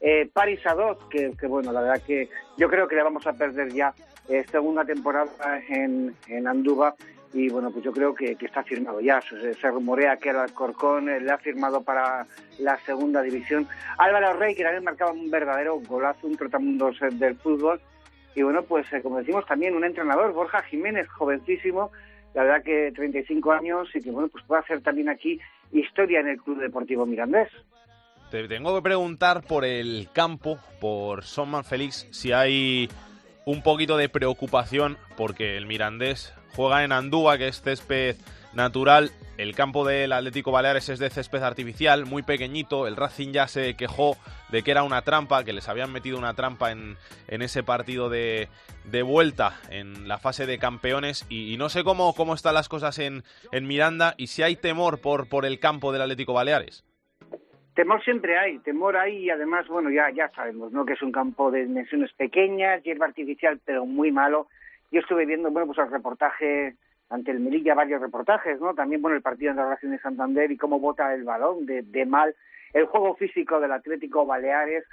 [0.00, 3.32] Eh, Paris a 2, que, bueno, la verdad que yo creo que le vamos a
[3.32, 3.94] perder ya
[4.28, 5.30] eh, segunda temporada
[5.68, 6.94] en, en Andújar.
[7.32, 9.20] Y bueno, pues yo creo que, que está firmado ya.
[9.20, 12.26] Se, se, rumorea que el Alcorcón eh, le ha firmado para
[12.58, 13.68] la segunda división.
[13.98, 17.80] Álvaro Rey, que también marcaba un verdadero golazo, un trotamundos del fútbol.
[18.34, 21.90] Y bueno, pues eh, como decimos también un entrenador, Borja Jiménez, jovencísimo,
[22.34, 25.38] la verdad que 35 años y que bueno, pues puede hacer también aquí
[25.72, 27.48] historia en el Club Deportivo Mirandés.
[28.30, 32.88] Te tengo que preguntar por el campo, por Sonman Félix, si hay
[33.46, 38.16] un poquito de preocupación porque el Mirandés juega en Andúa, que es césped
[38.54, 39.10] natural.
[39.36, 42.88] El campo del Atlético Baleares es de césped artificial, muy pequeñito.
[42.88, 44.16] El Racing ya se quejó
[44.50, 46.96] de que era una trampa, que les habían metido una trampa en,
[47.28, 48.48] en ese partido de,
[48.84, 51.24] de, vuelta en la fase de campeones.
[51.28, 55.00] Y, no sé cómo, cómo están las cosas en, en Miranda y si hay temor
[55.00, 56.84] por, por el campo del Atlético Baleares.
[57.74, 60.84] Temor siempre hay, temor hay y además, bueno, ya, ya sabemos, ¿no?
[60.84, 64.48] Que es un campo de dimensiones pequeñas, hierba artificial, pero muy malo.
[64.90, 66.76] Yo estuve viendo, bueno, pues el reportaje
[67.10, 68.74] ante el Melilla varios reportajes, ¿no?
[68.74, 71.82] También, bueno, el partido en la relación de Santander y cómo bota el balón de,
[71.82, 72.34] de, mal,
[72.74, 74.84] el juego físico del Atlético Baleares.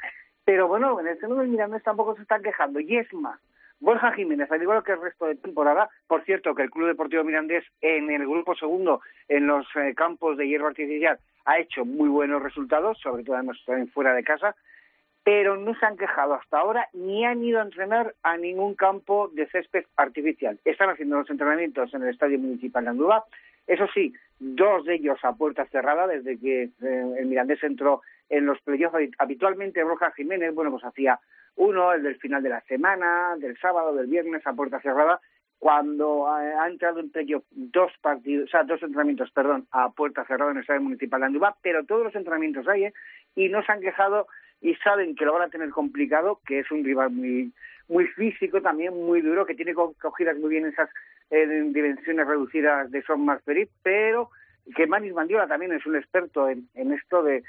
[0.45, 2.79] Pero bueno, en el segundo del Mirandés tampoco se están quejando.
[2.79, 3.39] Y es más,
[3.79, 7.23] Borja Jiménez, al igual que el resto de temporada, por cierto, que el Club Deportivo
[7.23, 12.10] Mirandés en el grupo segundo, en los eh, campos de hierro artificial, ha hecho muy
[12.10, 13.58] buenos resultados, sobre todo además
[13.93, 14.55] fuera de casa,
[15.25, 19.31] pero no se han quejado hasta ahora ni han ido a entrenar a ningún campo
[19.33, 20.59] de césped artificial.
[20.63, 23.25] Están haciendo los entrenamientos en el Estadio Municipal de Andúba.
[23.65, 28.45] Eso sí, dos de ellos a puerta cerrada desde que eh, el Mirandés entró en
[28.45, 28.95] los playoffs.
[29.17, 31.19] Habitualmente Roja Jiménez, bueno, pues hacía
[31.55, 35.19] uno, el del final de la semana, del sábado, del viernes a puerta cerrada,
[35.57, 40.51] cuando ha entrado en playoff dos partidos, o sea, dos entrenamientos, perdón, a puerta cerrada
[40.51, 42.93] en el Estadio Municipal de Andúba, pero todos los entrenamientos hay, ¿eh?
[43.35, 44.27] y no se han quejado
[44.61, 47.53] y saben que lo van a tener complicado, que es un rival muy
[47.87, 50.89] muy físico también, muy duro, que tiene cogidas muy bien esas
[51.29, 54.29] en dimensiones reducidas de Son Masperit, pero
[54.75, 57.43] que Manis Mandiola también es un experto en, en esto de,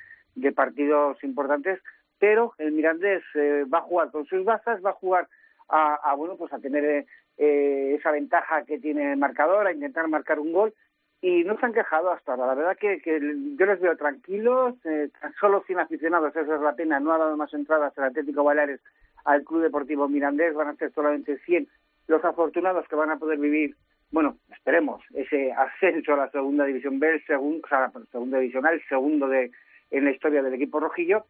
[0.55, 1.81] partidos importantes,
[2.19, 5.29] pero el Mirandés eh, va a jugar con sus bazas, va a jugar
[5.69, 7.07] a, a, bueno pues a tener eh,
[7.39, 10.75] eh, esa ventaja que tiene el marcador, a intentar marcar un gol
[11.21, 12.47] y no se han quejado hasta ahora.
[12.47, 13.21] La verdad que, que
[13.59, 15.09] yo les veo tranquilos, eh,
[15.41, 18.81] solo 100 aficionados, esa es la pena, no ha dado más entradas el Atlético Baleares
[19.25, 21.69] al Club Deportivo Mirandés, van a ser solamente 100
[22.07, 23.75] los afortunados que van a poder vivir,
[24.11, 28.39] bueno, esperemos, ese ascenso a la segunda división B, el segundo, o sea, la segunda
[28.39, 29.51] divisional, segundo de
[29.91, 31.27] en la historia del equipo rojillo.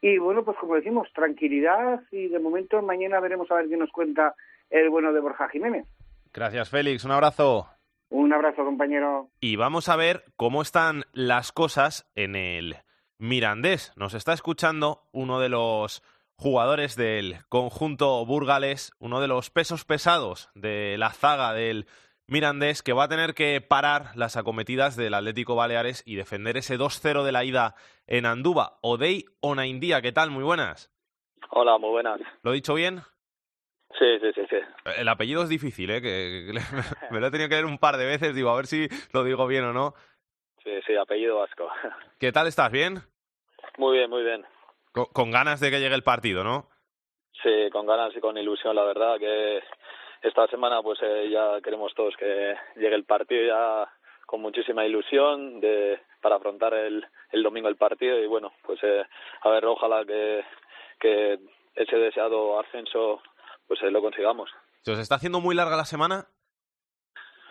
[0.00, 3.90] Y bueno, pues como decimos, tranquilidad y de momento mañana veremos a ver qué nos
[3.90, 4.34] cuenta
[4.70, 5.86] el bueno de Borja Jiménez.
[6.32, 7.04] Gracias, Félix.
[7.04, 7.79] Un abrazo.
[8.10, 9.30] Un abrazo, compañero.
[9.40, 12.76] Y vamos a ver cómo están las cosas en el
[13.18, 13.92] Mirandés.
[13.96, 16.02] Nos está escuchando uno de los
[16.34, 21.86] jugadores del conjunto burgales, uno de los pesos pesados de la zaga del
[22.26, 26.78] Mirandés, que va a tener que parar las acometidas del Atlético Baleares y defender ese
[26.78, 27.74] 2-0 de la ida
[28.06, 28.78] en Andúba.
[28.82, 30.30] Odey Onaindía, ¿qué tal?
[30.30, 30.90] Muy buenas.
[31.50, 32.20] Hola, muy buenas.
[32.42, 33.02] ¿Lo he dicho bien?
[33.98, 34.56] Sí, sí, sí, sí.
[34.98, 36.00] El apellido es difícil, ¿eh?
[36.00, 36.52] Que, que
[37.10, 39.24] me lo he tenido que leer un par de veces, digo, a ver si lo
[39.24, 39.94] digo bien o no.
[40.62, 41.68] Sí, sí, apellido vasco.
[42.18, 42.70] ¿Qué tal estás?
[42.70, 42.98] ¿Bien?
[43.78, 44.44] Muy bien, muy bien.
[44.92, 46.68] Con, con ganas de que llegue el partido, ¿no?
[47.42, 49.62] Sí, con ganas y con ilusión, la verdad, que
[50.22, 53.90] esta semana pues eh, ya queremos todos que llegue el partido ya
[54.26, 59.02] con muchísima ilusión de para afrontar el, el domingo el partido y bueno, pues eh,
[59.42, 60.44] a ver, ojalá que,
[61.00, 61.38] que
[61.74, 63.22] ese deseado ascenso
[63.70, 64.50] pues lo consigamos.
[64.82, 66.26] ¿Se os está haciendo muy larga la semana?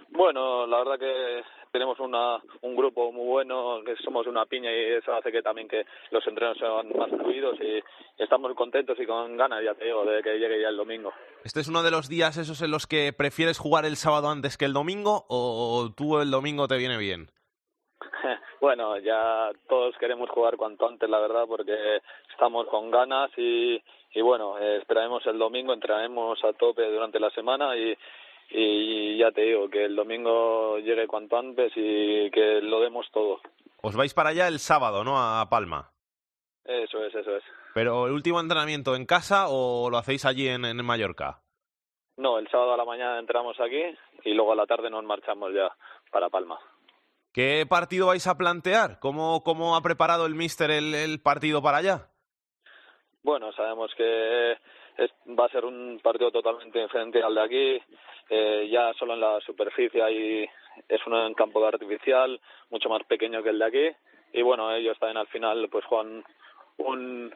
[0.09, 4.95] Bueno, la verdad que tenemos una, un grupo muy bueno, que somos una piña y
[4.95, 9.05] eso hace que también que los entrenos sean más fluidos y, y estamos contentos y
[9.05, 11.13] con ganas, ya te digo, de que llegue ya el domingo.
[11.45, 14.57] ¿Este es uno de los días esos en los que prefieres jugar el sábado antes
[14.57, 17.29] que el domingo o tú el domingo te viene bien?
[18.59, 23.81] bueno, ya todos queremos jugar cuanto antes, la verdad, porque estamos con ganas y,
[24.13, 27.97] y bueno, eh, esperaremos el domingo, entrenaremos a tope durante la semana y,
[28.49, 33.41] y ya te digo, que el domingo llegue cuanto antes y que lo demos todo.
[33.81, 35.17] Os vais para allá el sábado, ¿no?
[35.17, 35.91] A Palma.
[36.65, 37.43] Eso es, eso es.
[37.73, 41.41] ¿Pero el último entrenamiento en casa o lo hacéis allí en, en Mallorca?
[42.17, 43.81] No, el sábado a la mañana entramos aquí
[44.25, 45.73] y luego a la tarde nos marchamos ya
[46.11, 46.59] para Palma.
[47.31, 48.99] ¿Qué partido vais a plantear?
[48.99, 52.09] ¿Cómo, cómo ha preparado el míster el, el partido para allá?
[53.23, 54.51] Bueno, sabemos que
[54.97, 57.81] es, va a ser un partido totalmente diferente al de aquí.
[58.29, 60.47] Eh, ya solo en la superficie hay,
[60.87, 63.89] es un campo de artificial mucho más pequeño que el de aquí.
[64.33, 66.23] Y bueno, ellos también al final pues juegan
[66.77, 67.33] un,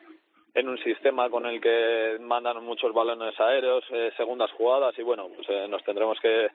[0.54, 5.30] en un sistema con el que mandan muchos balones aéreos, eh, segundas jugadas y bueno,
[5.36, 6.50] pues eh, nos tendremos que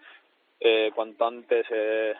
[0.60, 2.14] eh, cuanto antes eh,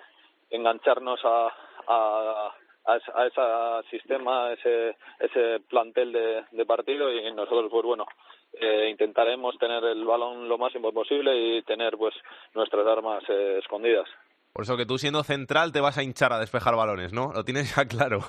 [0.50, 1.52] engancharnos a,
[1.86, 2.54] a,
[2.88, 8.06] a, ese sistema, a ese, ese plantel de, de partido y nosotros pues bueno,
[8.54, 12.14] eh, intentaremos tener el balón lo máximo posible y tener pues
[12.54, 14.08] nuestras armas eh, escondidas.
[14.52, 17.32] Por eso que tú siendo central te vas a hinchar a despejar balones, ¿no?
[17.32, 18.20] Lo tienes ya claro.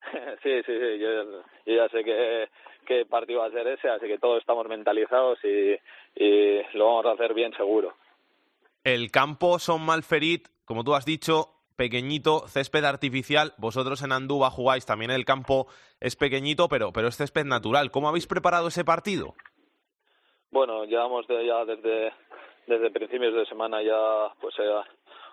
[0.42, 2.48] sí, sí, sí, yo, yo ya sé que
[2.86, 5.76] qué partido va a ser ese, así que todos estamos mentalizados y,
[6.16, 7.94] y lo vamos a hacer bien seguro.
[8.82, 13.54] El campo son Malferit, como tú has dicho, pequeñito, césped artificial.
[13.56, 15.66] Vosotros en Andúba jugáis también el campo
[15.98, 17.90] es pequeñito, pero, pero es césped natural.
[17.90, 19.32] ¿Cómo habéis preparado ese partido?
[20.50, 22.12] Bueno, llevamos de, ya desde,
[22.66, 24.82] desde principios de semana ya pues eh,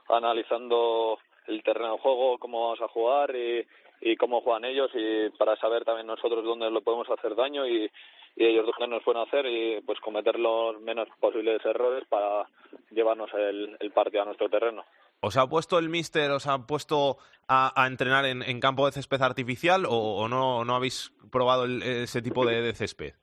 [0.07, 5.57] analizando el terreno de juego, cómo vamos a jugar y, cómo juegan ellos y para
[5.57, 7.91] saber también nosotros dónde lo podemos hacer daño y,
[8.37, 12.47] ellos dónde nos pueden hacer y pues cometer los menos posibles errores para
[12.91, 14.85] llevarnos el partido a nuestro terreno.
[15.21, 19.85] ¿Os ha puesto el míster, os ha puesto a, entrenar en, campo de césped artificial
[19.89, 23.13] o, no, no habéis probado el, ese tipo de, de, césped?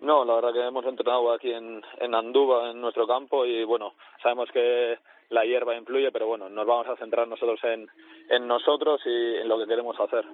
[0.00, 3.94] No, la verdad que hemos entrenado aquí en, en Andúba, en nuestro campo, y bueno,
[4.22, 9.36] sabemos que la hierba influye, pero bueno, nos vamos a centrar nosotros en nosotros y
[9.36, 10.24] en lo que queremos hacer.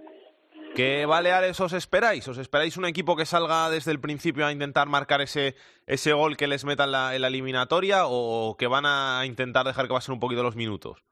[0.76, 2.28] ¿Qué Baleares os esperáis?
[2.28, 5.54] ¿Os esperáis un equipo que salga desde el principio a intentar marcar ese,
[5.87, 9.64] ese gol que les meta en la, en la eliminatoria o que van a intentar
[9.64, 11.02] dejar que pasen un poquito los minutos?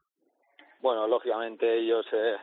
[0.81, 2.35] Bueno, lógicamente ellos eh,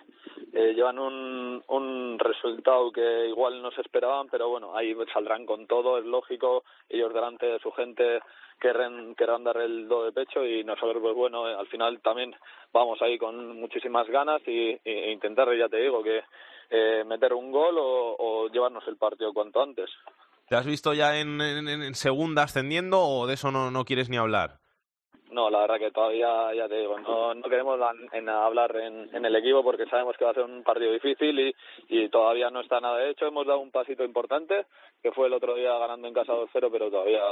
[0.52, 5.68] eh, llevan un, un resultado que igual no se esperaban, pero bueno, ahí saldrán con
[5.68, 6.64] todo, es lógico.
[6.88, 8.18] Ellos delante de su gente
[8.60, 12.34] querrán, querrán dar el do de pecho y nosotros, pues bueno, eh, al final también
[12.72, 16.24] vamos ahí con muchísimas ganas y, e intentar, ya te digo, que
[16.72, 19.90] eh, meter un gol o, o, llevarnos el partido cuanto antes.
[20.48, 24.08] ¿Te has visto ya en, en, en segunda ascendiendo o de eso no, no quieres
[24.08, 24.62] ni hablar?
[25.32, 27.80] no, la verdad que todavía, ya te digo, no, no queremos
[28.12, 31.38] en hablar en, en, el equipo porque sabemos que va a ser un partido difícil
[31.40, 31.54] y,
[31.88, 33.26] y todavía no está nada hecho.
[33.26, 34.66] Hemos dado un pasito importante,
[35.02, 37.22] que fue el otro día ganando en casa 2-0, pero todavía,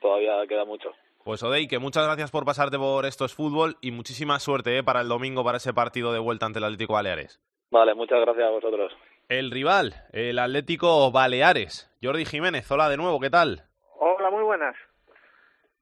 [0.00, 0.90] todavía queda mucho.
[1.24, 4.82] Pues Odey, que muchas gracias por pasarte por estos fútbol y muchísima suerte ¿eh?
[4.82, 7.40] para el domingo, para ese partido de vuelta ante el Atlético Baleares.
[7.70, 8.96] Vale, muchas gracias a vosotros.
[9.28, 11.90] El rival, el Atlético Baleares.
[12.02, 13.62] Jordi Jiménez, hola de nuevo, ¿qué tal?
[13.98, 14.76] Hola, muy buenas.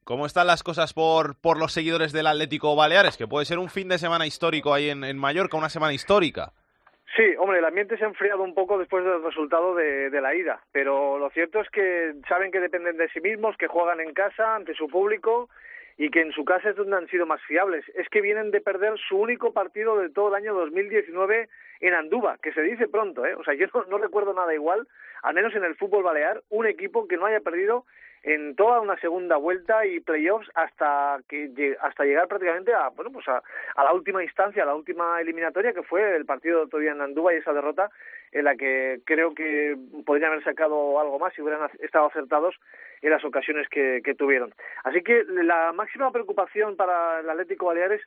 [0.05, 3.17] ¿Cómo están las cosas por, por los seguidores del Atlético Baleares?
[3.17, 6.53] Que puede ser un fin de semana histórico ahí en, en Mallorca, una semana histórica.
[7.17, 10.35] Sí, hombre, el ambiente se ha enfriado un poco después del resultado de, de, la
[10.35, 14.13] ida, pero lo cierto es que saben que dependen de sí mismos, que juegan en
[14.13, 15.49] casa ante su público
[15.97, 17.85] y que en su casa es donde han sido más fiables.
[17.95, 21.49] Es que vienen de perder su único partido de todo el año 2019
[21.81, 23.35] en Andúba, que se dice pronto, ¿eh?
[23.35, 24.87] O sea, yo no, no recuerdo nada igual,
[25.23, 27.85] al menos en el fútbol balear, un equipo que no haya perdido
[28.25, 33.29] en toda una segunda vuelta y playoffs hasta que hasta llegar prácticamente a bueno pues
[33.29, 33.43] a,
[33.77, 37.35] a, la última instancia, a la última eliminatoria que fue el partido de en Andúba
[37.35, 37.91] y esa derrota
[38.33, 42.57] en la que creo que podrían haber sacado algo más si hubieran estado acertados
[43.03, 44.55] en las ocasiones que, que tuvieron.
[44.83, 48.01] Así que la máxima preocupación para el Atlético Baleares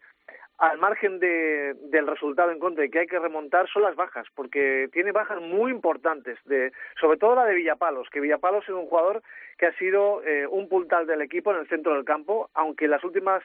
[0.57, 4.25] al margen de, del resultado en contra y que hay que remontar son las bajas,
[4.35, 8.87] porque tiene bajas muy importantes, de, sobre todo la de Villapalos, que Villapalos es un
[8.87, 9.21] jugador
[9.57, 12.91] que ha sido eh, un puntal del equipo en el centro del campo, aunque en
[12.91, 13.43] las últimas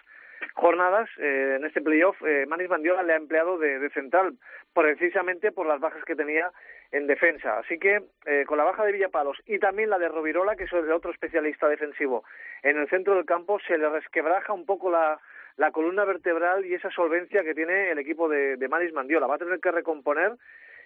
[0.55, 4.35] jornadas eh, en este playoff eh, Manis Mandiola le ha empleado de, de, central
[4.75, 6.51] precisamente por las bajas que tenía
[6.91, 7.59] en defensa.
[7.59, 10.73] Así que eh, con la baja de Villapalos y también la de Rovirola, que es
[10.73, 12.25] el otro especialista defensivo
[12.63, 15.19] en el centro del campo, se le resquebraja un poco la,
[15.57, 19.27] la columna vertebral y esa solvencia que tiene el equipo de, de Manis Mandiola.
[19.27, 20.33] Va a tener que recomponer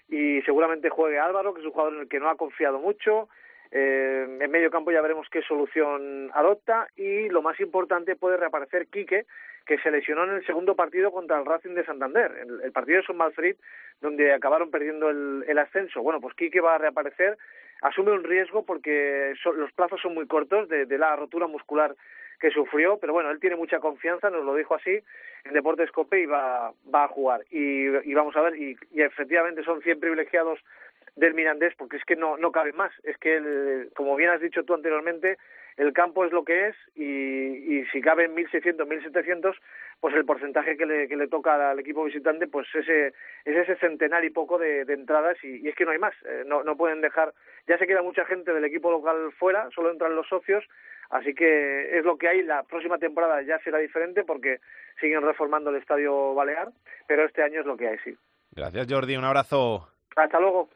[0.08, 3.28] y seguramente juegue Álvaro, que es un jugador en el que no ha confiado mucho.
[3.70, 8.86] Eh, en medio campo ya veremos qué solución adopta y lo más importante puede reaparecer
[8.86, 9.26] Quique,
[9.66, 13.00] que se lesionó en el segundo partido contra el Racing de Santander, el, el partido
[13.00, 13.56] de Son Malfrid,
[14.00, 16.02] donde acabaron perdiendo el, ascenso.
[16.02, 17.36] Bueno, pues Quique va a reaparecer,
[17.82, 21.96] asume un riesgo porque los plazos son muy cortos de, de la rotura muscular
[22.38, 25.00] que sufrió, pero bueno, él tiene mucha confianza, nos lo dijo así,
[25.44, 27.42] en Deportes Cope y va, va a jugar.
[27.50, 30.58] Y, y vamos a ver, y, y efectivamente son 100 privilegiados
[31.16, 32.92] del Mirandés, porque es que no, no cabe más.
[33.02, 35.38] Es que, el, como bien has dicho tú anteriormente,
[35.76, 39.54] el campo es lo que es y, y si caben 1.600, 1.700,
[40.00, 43.08] pues el porcentaje que le, que le toca al equipo visitante, pues ese,
[43.44, 46.14] es ese centenar y poco de, entradas y, y, es que no hay más.
[46.24, 47.34] Eh, no, no pueden dejar,
[47.66, 50.64] ya se queda mucha gente del equipo local fuera, solo entran los socios,
[51.10, 52.42] así que es lo que hay.
[52.42, 54.60] La próxima temporada ya será diferente porque
[55.00, 56.70] siguen reformando el estadio Balear,
[57.06, 58.16] pero este año es lo que hay, sí.
[58.52, 59.16] Gracias, Jordi.
[59.16, 59.88] Un abrazo.
[60.16, 60.68] Hasta luego.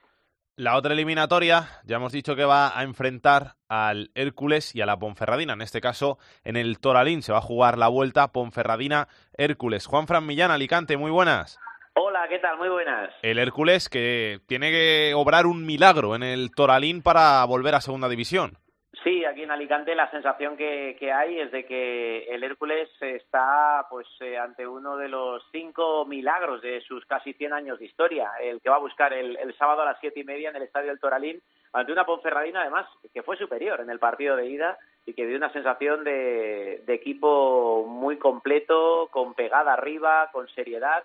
[0.57, 4.99] La otra eliminatoria, ya hemos dicho que va a enfrentar al Hércules y a la
[4.99, 5.55] Ponferradina.
[5.55, 9.87] En este caso, en el Toralín se va a jugar la vuelta Ponferradina-Hércules.
[9.87, 11.59] Juan Fran Millán, Alicante, muy buenas.
[11.95, 12.59] Hola, ¿qué tal?
[12.59, 13.11] Muy buenas.
[13.22, 18.11] El Hércules que tiene que obrar un milagro en el Toralín para volver a segunda
[18.11, 18.59] división.
[19.03, 23.86] Sí, aquí en Alicante la sensación que, que hay es de que el Hércules está
[23.88, 28.30] pues eh, ante uno de los cinco milagros de sus casi 100 años de historia,
[28.42, 30.64] el que va a buscar el, el sábado a las siete y media en el
[30.64, 31.40] Estadio del Toralín
[31.72, 34.76] ante una Ponferradina además que fue superior en el partido de ida
[35.07, 41.05] y que dio una sensación de, de equipo muy completo, con pegada arriba, con seriedad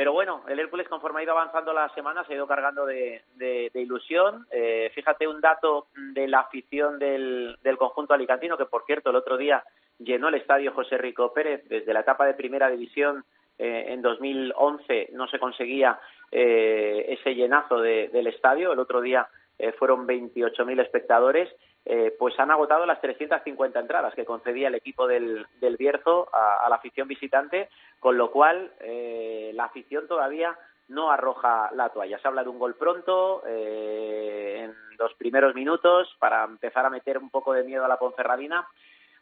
[0.00, 3.20] pero bueno, el Hércules conforme ha ido avanzando la semana se ha ido cargando de,
[3.34, 4.46] de, ilusión.
[4.50, 9.16] Eh, fíjate un dato de la afición del, del conjunto alicantino, que por cierto el
[9.16, 9.62] otro día
[9.98, 13.26] llenó el estadio José Rico Pérez desde la etapa de primera división
[13.58, 16.00] eh, en 2011 no se conseguía
[16.32, 18.72] eh, ese llenazo de, del estadio.
[18.72, 19.28] El otro día
[19.58, 21.50] eh, fueron 28.000 espectadores.
[21.86, 26.68] Eh, pues han agotado las 350 entradas que concedía el equipo del, del Bierzo a,
[26.68, 27.68] la afición visitante,
[27.98, 30.56] con lo cual eh, la afición todavía
[30.90, 32.18] no arroja la toalla.
[32.18, 37.16] Se habla de un gol pronto, eh, en los primeros minutos, para empezar a meter
[37.16, 38.68] un poco de miedo a la Ponferradina.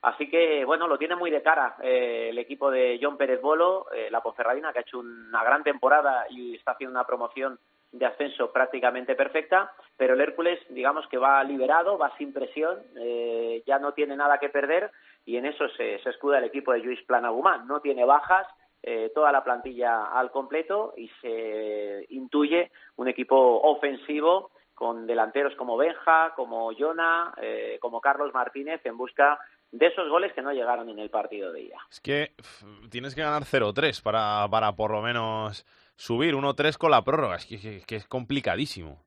[0.00, 3.86] Así que, bueno, lo tiene muy de cara eh, el equipo de John Pérez Bolo,
[3.92, 7.58] eh, la Ponferradina, que ha hecho una gran temporada y está haciendo una promoción
[7.92, 13.62] de ascenso prácticamente perfecta, pero el Hércules, digamos que va liberado, va sin presión, eh,
[13.66, 14.90] ya no tiene nada que perder
[15.24, 17.66] y en eso se, se escuda el equipo de Luis Planagumán.
[17.66, 18.46] No tiene bajas,
[18.82, 25.76] eh, toda la plantilla al completo y se intuye un equipo ofensivo con delanteros como
[25.76, 29.40] Benja, como Jona, eh, como Carlos Martínez en busca
[29.72, 31.78] de esos goles que no llegaron en el partido de ida.
[31.90, 32.34] Es que
[32.88, 35.66] tienes que ganar 0-3 para, para por lo menos
[35.98, 39.04] subir 1-3 con la prórroga, es que, es complicadísimo.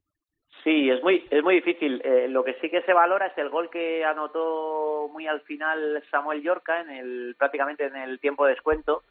[0.64, 2.02] Sí, es muy, es muy difícil.
[2.04, 6.04] Eh, lo que sí que se valora es el gol que anotó muy al final
[6.12, 9.02] Samuel Yorca, en el, prácticamente en el tiempo de descuento,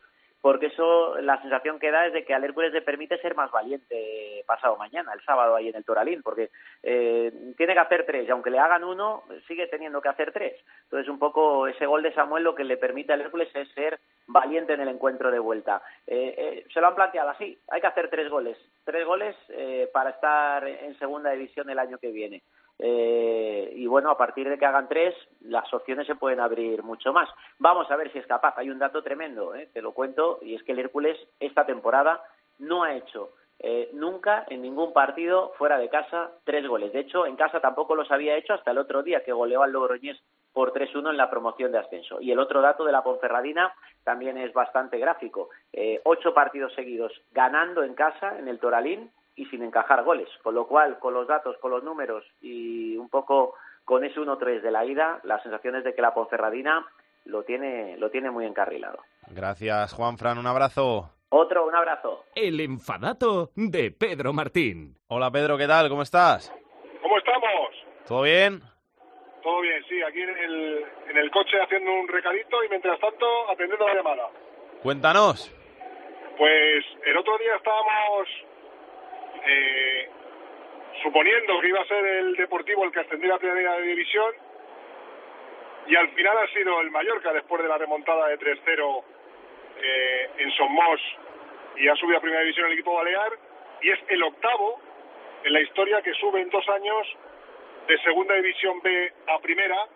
[0.40, 3.50] porque eso, la sensación que da es de que al Hércules le permite ser más
[3.50, 6.50] valiente pasado mañana, el sábado ahí en el Toralín, porque
[6.82, 10.54] eh, tiene que hacer tres y aunque le hagan uno, sigue teniendo que hacer tres.
[10.84, 14.00] Entonces, un poco ese gol de Samuel lo que le permite al Hércules es ser
[14.26, 15.82] valiente en el encuentro de vuelta.
[16.06, 19.88] Eh, eh, se lo han planteado así, hay que hacer tres goles, tres goles eh,
[19.92, 22.42] para estar en segunda división el año que viene.
[22.82, 27.12] Eh, y bueno, a partir de que hagan tres, las opciones se pueden abrir mucho
[27.12, 27.28] más.
[27.58, 28.54] Vamos a ver si es capaz.
[28.56, 32.22] Hay un dato tremendo, eh, te lo cuento, y es que el Hércules esta temporada
[32.58, 36.94] no ha hecho eh, nunca en ningún partido fuera de casa tres goles.
[36.94, 39.70] De hecho, en casa tampoco los había hecho hasta el otro día que goleó al
[39.70, 40.18] Logroñés
[40.54, 42.22] por 3-1 en la promoción de ascenso.
[42.22, 45.50] Y el otro dato de la Ponferradina también es bastante gráfico.
[45.74, 49.10] Eh, ocho partidos seguidos ganando en casa en el Toralín
[49.40, 50.28] y sin encajar goles.
[50.42, 53.54] Con lo cual, con los datos, con los números y un poco
[53.86, 56.86] con ese 1-3 de la ida, la sensación es de que la Ponferradina
[57.24, 58.98] lo tiene, lo tiene muy encarrilado.
[59.28, 60.36] Gracias, Juan Fran.
[60.36, 61.08] Un abrazo.
[61.30, 62.24] Otro, un abrazo.
[62.34, 64.94] El enfadato de Pedro Martín.
[65.08, 65.88] Hola, Pedro, ¿qué tal?
[65.88, 66.52] ¿Cómo estás?
[67.00, 67.70] ¿Cómo estamos?
[68.06, 68.60] ¿Todo bien?
[69.42, 73.26] Todo bien, sí, aquí en el, en el coche haciendo un recadito y mientras tanto
[73.50, 74.28] atendiendo la llamada.
[74.82, 75.50] Cuéntanos.
[76.36, 78.28] Pues el otro día estábamos
[79.46, 80.08] eh,
[81.02, 84.34] suponiendo que iba a ser el Deportivo el que ascendiera a Primera División
[85.86, 89.02] y al final ha sido el Mallorca después de la remontada de 3-0
[89.82, 91.00] eh, en Somos
[91.76, 93.32] y ha subido a Primera División el equipo balear
[93.80, 94.80] y es el octavo
[95.42, 97.06] en la historia que sube en dos años
[97.88, 99.86] de Segunda División B a Primera.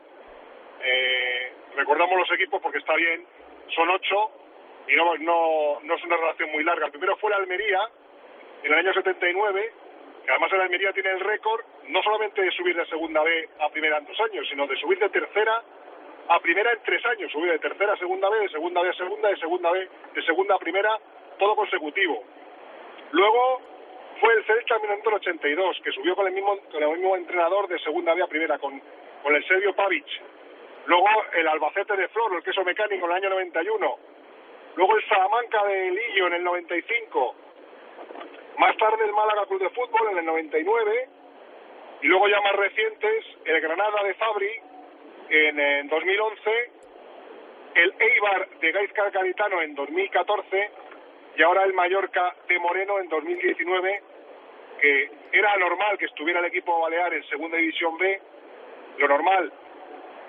[0.82, 3.26] Eh, recordamos los equipos porque está bien,
[3.74, 4.30] son ocho
[4.88, 6.86] y no, no, no es una relación muy larga.
[6.86, 7.80] El primero fue la Almería
[8.64, 9.72] en el año 79,
[10.24, 13.68] que además el Almería tiene el récord no solamente de subir de Segunda B a
[13.68, 15.62] Primera en dos años, sino de subir de tercera
[16.28, 18.94] a primera en tres años, subir de tercera a segunda B, de segunda B a
[18.94, 20.98] segunda, de segunda B, de segunda a primera,
[21.38, 22.24] todo consecutivo.
[23.10, 23.60] Luego
[24.20, 27.78] fue el Celta en 1982, que subió con el mismo, con el mismo entrenador de
[27.80, 28.80] segunda B a primera, con,
[29.22, 30.06] con el Sergio Pavic.
[30.86, 33.98] Luego el Albacete de Flor, el queso mecánico en el año 91.
[34.76, 37.34] Luego el Salamanca de Lillo en el 95.
[38.58, 41.08] Más tarde el Málaga Club de Fútbol en el 99.
[42.02, 44.50] Y luego ya más recientes, el Granada de Fabri
[45.30, 46.70] en, en 2011,
[47.74, 50.70] el Eibar de Gaizka Gaditano en 2014
[51.36, 54.02] y ahora el Mallorca de Moreno en 2019,
[54.80, 58.20] que era normal que estuviera el equipo balear en Segunda División B,
[58.98, 59.52] lo normal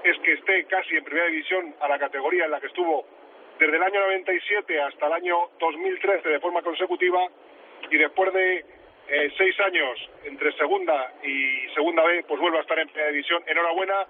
[0.03, 3.05] es que esté casi en Primera División a la categoría en la que estuvo
[3.59, 7.27] desde el año 97 hasta el año 2013 de forma consecutiva
[7.91, 8.65] y después de
[9.07, 13.43] eh, seis años entre Segunda y Segunda B, pues vuelve a estar en Primera División.
[13.47, 14.05] Enhorabuena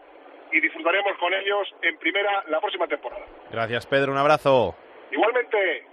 [0.51, 3.25] y disfrutaremos con ellos en Primera la próxima temporada.
[3.51, 4.11] Gracias, Pedro.
[4.11, 4.75] Un abrazo.
[5.11, 5.85] Igualmente.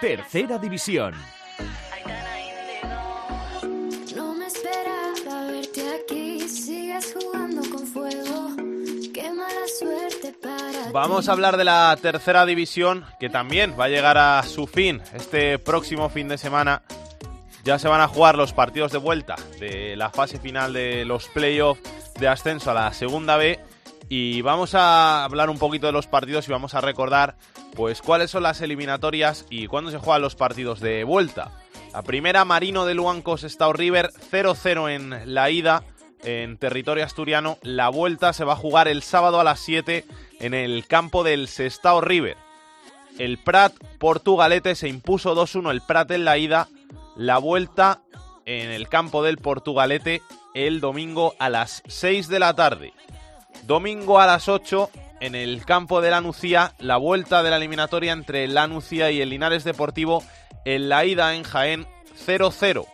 [0.00, 1.14] Tercera división.
[10.94, 15.02] Vamos a hablar de la tercera división, que también va a llegar a su fin
[15.12, 16.82] este próximo fin de semana.
[17.64, 21.26] Ya se van a jugar los partidos de vuelta de la fase final de los
[21.26, 21.82] playoffs
[22.20, 23.58] de ascenso a la segunda B.
[24.08, 27.34] Y vamos a hablar un poquito de los partidos y vamos a recordar
[27.74, 31.50] pues cuáles son las eliminatorias y cuándo se juegan los partidos de vuelta.
[31.92, 35.82] La primera, Marino de Luancos, Stao River, 0-0 en la ida
[36.24, 37.58] en territorio asturiano.
[37.62, 40.04] La vuelta se va a jugar el sábado a las 7
[40.40, 42.36] en el campo del Sestao River.
[43.18, 46.68] El Prat Portugalete se impuso 2-1 el Prat en la ida.
[47.16, 48.00] La vuelta
[48.44, 50.22] en el campo del Portugalete
[50.54, 52.92] el domingo a las 6 de la tarde.
[53.64, 58.12] Domingo a las 8 en el campo de la Nucía, la vuelta de la eliminatoria
[58.12, 60.22] entre la Nucía y el Linares Deportivo
[60.64, 61.86] en la ida en Jaén
[62.26, 62.86] 0-0.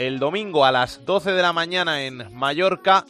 [0.00, 3.04] El domingo a las 12 de la mañana en Mallorca,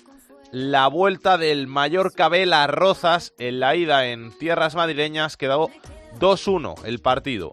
[0.51, 5.71] la vuelta del Mallorca B Rozas en la ida en tierras madrileñas quedó
[6.19, 7.53] 2-1 el partido.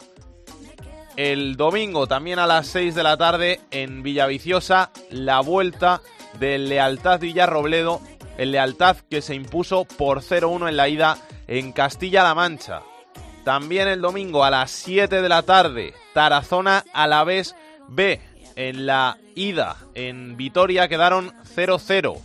[1.18, 6.02] El domingo también a las 6 de la tarde en Villaviciosa, la vuelta
[6.40, 8.02] del Lealtad Villarrobledo,
[8.40, 11.16] el Lealtad que se impuso por 0-1 en la ida
[11.46, 12.82] en Castilla-La Mancha.
[13.44, 17.56] También el domingo a las 7 de la tarde, Tarazona Alavés
[17.88, 18.20] B
[18.58, 22.20] en la ida en Vitoria quedaron 0-0.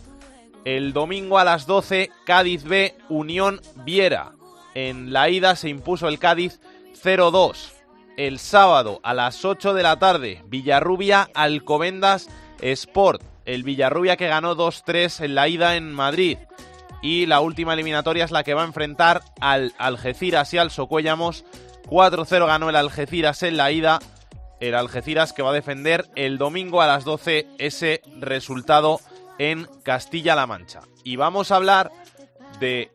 [0.65, 4.31] El domingo a las 12, Cádiz B, Unión Viera.
[4.73, 6.59] En la ida se impuso el Cádiz
[7.01, 7.71] 0-2.
[8.17, 12.29] El sábado a las 8 de la tarde, Villarrubia Alcobendas
[12.61, 13.21] Sport.
[13.45, 16.37] El Villarrubia que ganó 2-3 en la ida en Madrid.
[17.03, 21.43] Y la última eliminatoria es la que va a enfrentar al Algeciras y al Socuellamos.
[21.87, 23.99] 4-0 ganó el Algeciras en la ida.
[24.63, 29.01] El Algeciras que va a defender el domingo a las 12 ese resultado
[29.37, 30.83] en Castilla-La Mancha.
[31.03, 31.91] Y vamos a hablar
[32.61, 32.89] de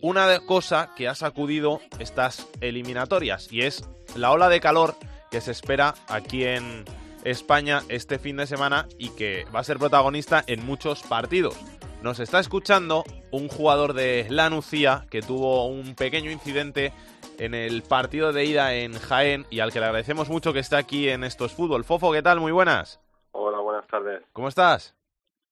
[0.00, 3.82] una cosa que ha sacudido estas eliminatorias y es
[4.14, 4.94] la ola de calor
[5.32, 6.84] que se espera aquí en
[7.24, 11.56] España este fin de semana y que va a ser protagonista en muchos partidos.
[12.02, 13.02] Nos está escuchando
[13.32, 16.92] un jugador de La Nucía que tuvo un pequeño incidente
[17.40, 20.76] en el partido de ida en Jaén y al que le agradecemos mucho que esté
[20.76, 21.84] aquí en Estos Fútbol.
[21.84, 22.38] Fofo, ¿qué tal?
[22.38, 23.00] Muy buenas.
[23.32, 24.22] Hola, buenas tardes.
[24.34, 24.94] ¿Cómo estás?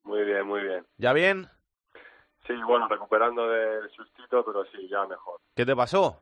[0.05, 0.85] Muy bien, muy bien.
[0.99, 1.49] ¿Ya bien?
[2.47, 5.41] Sí, bueno, recuperando del sustito, pero sí, ya mejor.
[5.57, 6.21] ¿Qué te pasó?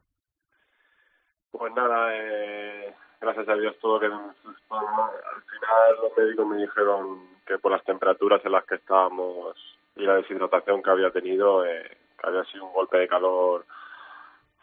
[1.50, 4.76] Pues nada, eh, gracias a Dios todo quedó en susto.
[4.76, 9.56] Al final los médicos me dijeron que por las temperaturas en las que estábamos
[9.96, 13.66] y la deshidratación que había tenido, eh, que había sido un golpe de calor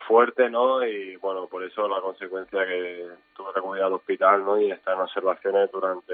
[0.07, 0.85] fuerte, ¿no?
[0.85, 4.59] Y bueno, por eso la consecuencia que tuve que acudir al hospital, ¿no?
[4.59, 6.13] Y estar en observaciones durante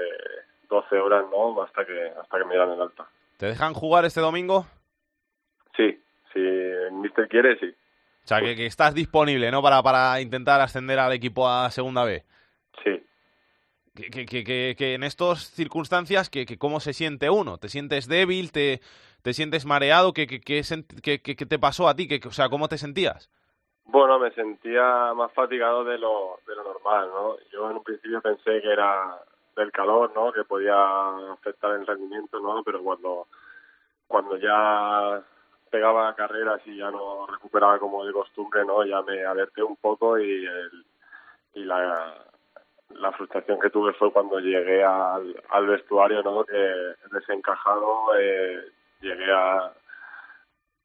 [0.68, 1.62] 12 horas, ¿no?
[1.62, 3.06] Hasta que hasta que me dieran el alta.
[3.36, 4.66] ¿Te dejan jugar este domingo?
[5.76, 5.98] Sí,
[6.32, 7.66] si el mister quiere, sí.
[8.24, 9.62] O sea, que, que estás disponible, ¿no?
[9.62, 12.22] Para, para intentar ascender al equipo a Segunda B.
[12.84, 13.02] Sí.
[13.94, 17.58] Que, que, que, que, en estas circunstancias, que, que ¿cómo se siente uno?
[17.58, 18.52] ¿Te sientes débil?
[18.52, 18.80] ¿Te,
[19.22, 20.12] te sientes mareado?
[20.12, 22.06] ¿Qué, qué, qué, sent- qué- qué- qué te pasó a ti?
[22.06, 23.30] ¿Qué, o sea, ¿cómo te sentías?
[23.92, 27.36] Bueno, me sentía más fatigado de lo, de lo normal, ¿no?
[27.52, 29.18] Yo en un principio pensé que era
[29.56, 30.32] del calor, ¿no?
[30.32, 30.76] Que podía
[31.32, 32.62] afectar el rendimiento, ¿no?
[32.62, 33.26] Pero cuando,
[34.06, 35.20] cuando ya
[35.70, 38.84] pegaba carreras y ya no recuperaba como de costumbre, ¿no?
[38.84, 40.84] Ya me alerté un poco y, el,
[41.54, 42.14] y la,
[43.16, 46.44] frustración que tuve fue cuando llegué al, al vestuario, ¿no?
[46.44, 48.70] Que desencajado eh,
[49.00, 49.72] llegué a,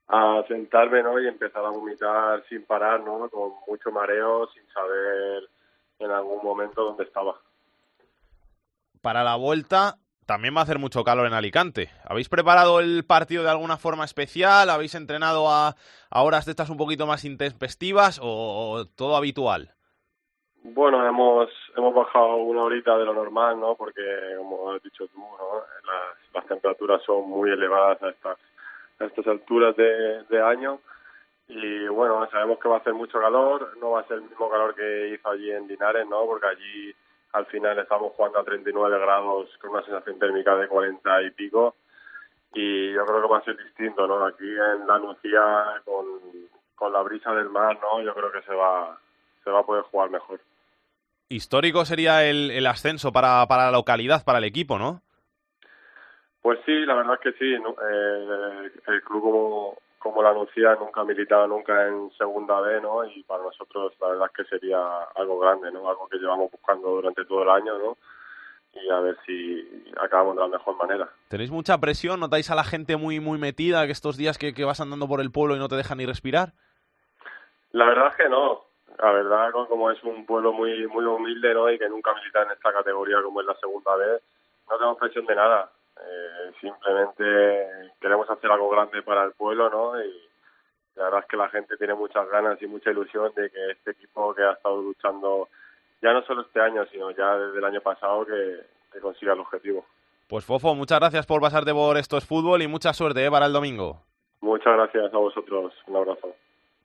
[0.08, 1.20] a sentarme, ¿no?
[1.20, 3.30] Y empezar a vomitar sin parar, ¿no?
[3.30, 5.50] Con mucho mareo, sin saber
[6.00, 7.36] en algún momento dónde estaba.
[9.02, 9.96] Para la vuelta
[10.26, 11.90] también va a hacer mucho calor en Alicante.
[12.04, 14.70] ¿Habéis preparado el partido de alguna forma especial?
[14.70, 15.76] ¿Habéis entrenado a,
[16.10, 18.26] a horas de estas un poquito más intempestivas o,
[18.72, 19.72] o todo habitual?
[20.64, 23.76] Bueno, hemos hemos bajado una horita de lo normal, ¿no?
[23.76, 24.02] Porque,
[24.38, 25.60] como has dicho tú, ¿no?
[25.86, 28.38] Las, las temperaturas son muy elevadas a estas,
[29.00, 30.80] a estas alturas de, de año.
[31.48, 34.50] Y bueno, sabemos que va a hacer mucho calor, no va a ser el mismo
[34.50, 36.26] calor que hizo allí en Linares, ¿no?
[36.26, 36.96] Porque allí
[37.34, 41.76] al final estamos jugando a 39 grados con una sensación térmica de 40 y pico.
[42.54, 44.26] Y yo creo que va a ser distinto, ¿no?
[44.26, 46.06] Aquí en la Nucía, con,
[46.76, 48.02] con la brisa del mar, ¿no?
[48.02, 48.98] Yo creo que se va,
[49.44, 50.40] se va a poder jugar mejor.
[51.28, 55.02] Histórico sería el, el ascenso para, para la localidad, para el equipo, ¿no?
[56.46, 57.56] Pues sí, la verdad es que sí.
[57.56, 63.04] Eh, el club como, como la Nucía nunca ha militado nunca en segunda B, ¿no?
[63.04, 64.78] Y para nosotros la verdad es que sería
[65.16, 65.90] algo grande, ¿no?
[65.90, 67.98] Algo que llevamos buscando durante todo el año, ¿no?
[68.80, 71.10] Y a ver si acabamos de la mejor manera.
[71.30, 72.20] ¿Tenéis mucha presión?
[72.20, 75.22] ¿Notáis a la gente muy muy metida que estos días que, que vas andando por
[75.22, 76.50] el pueblo y no te dejan ni respirar?
[77.72, 78.62] La verdad es que no.
[79.00, 81.72] La verdad, co- como es un pueblo muy muy humilde, ¿no?
[81.72, 84.22] Y que nunca milita en esta categoría como es la segunda vez,
[84.70, 85.72] no tenemos presión de nada.
[85.98, 90.02] Eh, simplemente queremos hacer algo grande para el pueblo, ¿no?
[90.04, 90.12] Y
[90.96, 93.92] la verdad es que la gente tiene muchas ganas y mucha ilusión de que este
[93.92, 95.50] equipo que ha estado luchando
[96.02, 99.40] ya no solo este año, sino ya desde el año pasado que, que consiga el
[99.40, 99.86] objetivo.
[100.28, 103.32] Pues Fofo, muchas gracias por pasarte por estos fútbol y mucha suerte ¿eh?
[103.32, 104.02] para el domingo.
[104.42, 105.74] Muchas gracias a vosotros.
[105.88, 106.36] Un abrazo.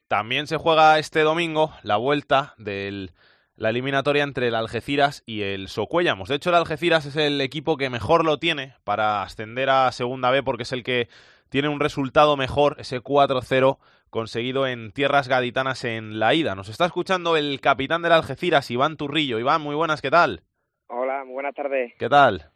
[0.08, 3.10] También se juega este domingo la vuelta de
[3.56, 6.28] la eliminatoria entre el Algeciras y el Socuellamos.
[6.28, 10.30] De hecho, el Algeciras es el equipo que mejor lo tiene para ascender a Segunda
[10.30, 11.08] B porque es el que
[11.50, 13.78] tiene un resultado mejor, ese 4-0
[14.08, 16.54] conseguido en tierras gaditanas en la ida.
[16.54, 19.38] Nos está escuchando el capitán del Algeciras, Iván Turrillo.
[19.38, 20.42] Iván, muy buenas, ¿qué tal?
[20.88, 21.94] Hola, muy buenas tardes.
[21.98, 22.50] ¿Qué tal?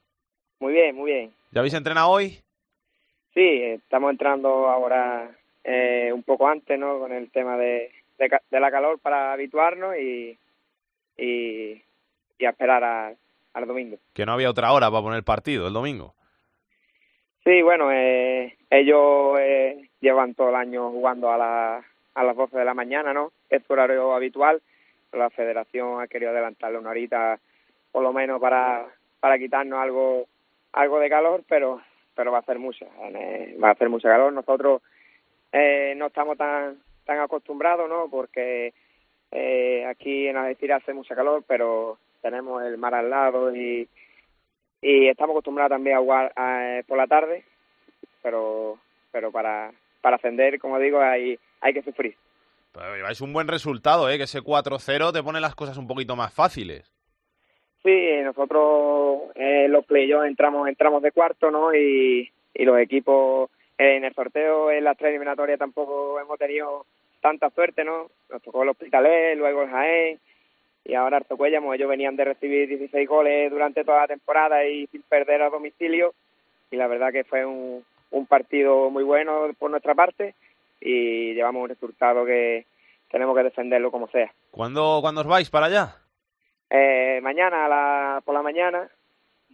[0.61, 1.33] Muy bien, muy bien.
[1.53, 2.41] ¿Ya habéis entrenado hoy?
[3.35, 5.31] Sí, estamos entrando ahora
[5.63, 6.99] eh, un poco antes, ¿no?
[6.99, 10.39] Con el tema de, de, la calor para habituarnos y,
[11.17, 11.83] y,
[12.39, 13.15] y a esperar a-
[13.55, 13.99] al domingo.
[14.13, 16.15] Que no había otra hora para poner el partido, el domingo.
[17.45, 21.85] Sí, bueno, eh, ellos eh, llevan todo el año jugando a, la,
[22.15, 23.33] a las 12 de la mañana, ¿no?
[23.51, 24.63] Es su horario habitual.
[25.13, 27.39] La federación ha querido adelantarle una horita,
[27.93, 28.87] por lo menos, para,
[29.21, 30.27] para quitarnos algo
[30.73, 31.81] algo de calor, pero
[32.17, 34.33] pero va a hacer mucha, eh, va a hacer mucha calor.
[34.33, 34.83] Nosotros
[35.53, 38.09] eh, no estamos tan tan acostumbrados, ¿no?
[38.11, 38.73] Porque
[39.37, 43.89] Eh, aquí en Algeciras hace mucha calor, pero tenemos el mar al lado y,
[44.81, 47.45] y estamos acostumbrados también a jugar eh, por la tarde,
[48.23, 48.79] pero
[49.11, 52.17] pero para, para ascender, como digo, hay, hay que sufrir.
[52.73, 54.17] Pero lleváis un buen resultado, ¿eh?
[54.19, 56.93] que ese 4-0 te pone las cosas un poquito más fáciles.
[57.85, 61.73] Sí, nosotros en los playoffs entramos, entramos de cuarto, ¿no?
[61.75, 66.87] Y, y los equipos en el sorteo, en las tres eliminatorias tampoco hemos tenido
[67.25, 68.11] tanta suerte, ¿no?
[68.29, 70.21] Nos tocó el Hospitalet, luego el Jaén
[70.85, 71.73] y ahora Arzocuellamo.
[71.73, 76.13] Ellos venían de recibir 16 goles durante toda la temporada y sin perder a domicilio
[76.71, 80.35] y la verdad que fue un, un partido muy bueno por nuestra parte
[80.83, 82.67] y llevamos un resultado que
[83.11, 84.31] tenemos que defenderlo como sea.
[84.51, 85.97] ¿Cuándo, ¿cuándo os vais para allá?
[86.69, 88.87] Eh, mañana a la, por la mañana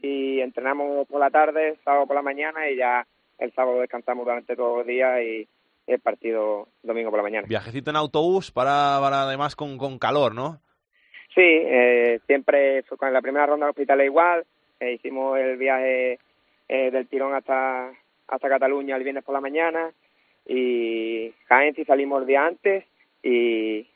[0.03, 3.07] y entrenamos por la tarde, sábado por la mañana y ya
[3.39, 5.47] el sábado descansamos durante todos los días y
[5.87, 7.47] el partido domingo por la mañana.
[7.49, 10.61] Viajecito en autobús para, para además con, con calor, ¿no?
[11.35, 14.45] Sí, eh, siempre fue con la primera ronda del hospital igual,
[14.81, 16.19] eh, hicimos el viaje
[16.69, 17.91] eh, del tirón hasta,
[18.29, 19.93] hasta Cataluña el viernes por la mañana
[20.47, 22.85] y Jaén sí salimos el día antes
[23.23, 23.87] y,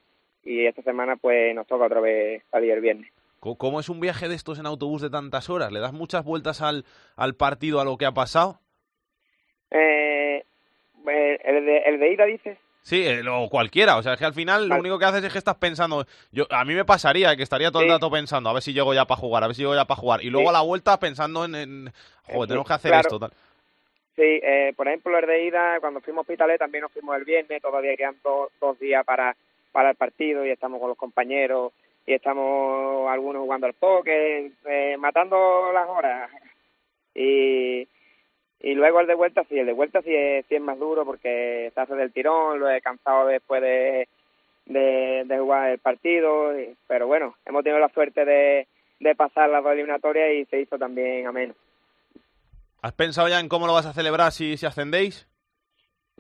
[0.45, 3.11] y esta semana pues nos toca otra vez salir el viernes.
[3.41, 5.71] ¿Cómo es un viaje de estos en autobús de tantas horas?
[5.71, 8.59] ¿Le das muchas vueltas al, al partido, a lo que ha pasado?
[9.71, 10.45] Eh,
[11.07, 12.59] el, de, el de ida, dices.
[12.83, 13.97] Sí, eh, o cualquiera.
[13.97, 16.05] O sea, es que al final lo único que haces es que estás pensando.
[16.33, 18.93] Yo, a mí me pasaría que estaría todo el rato pensando, a ver si llego
[18.93, 20.23] ya para jugar, a ver si llego ya para jugar.
[20.23, 21.93] Y luego a la vuelta pensando en, en
[22.25, 23.09] joder, tenemos que hacer claro.
[23.09, 23.19] esto.
[23.19, 23.31] Tal.
[24.17, 27.25] Sí, eh, por ejemplo, el de ida, cuando fuimos a Hospitalet también nos fuimos el
[27.25, 29.35] viernes, todavía quedan dos, dos días para,
[29.73, 31.73] para el partido y estamos con los compañeros
[32.07, 36.31] y estamos algunos jugando al póker, eh, matando las horas.
[37.15, 37.89] Y,
[38.65, 41.05] y luego el de vuelta, sí, el de vuelta sí es, sí es más duro
[41.05, 44.09] porque se hace del tirón, lo he cansado después de,
[44.67, 48.67] de, de jugar el partido, y- pero bueno, hemos tenido la suerte de,
[49.01, 51.55] de pasar las dos eliminatorias y se hizo también ameno.
[52.83, 55.27] ¿Has pensado ya en cómo lo vas a celebrar si, si ascendéis?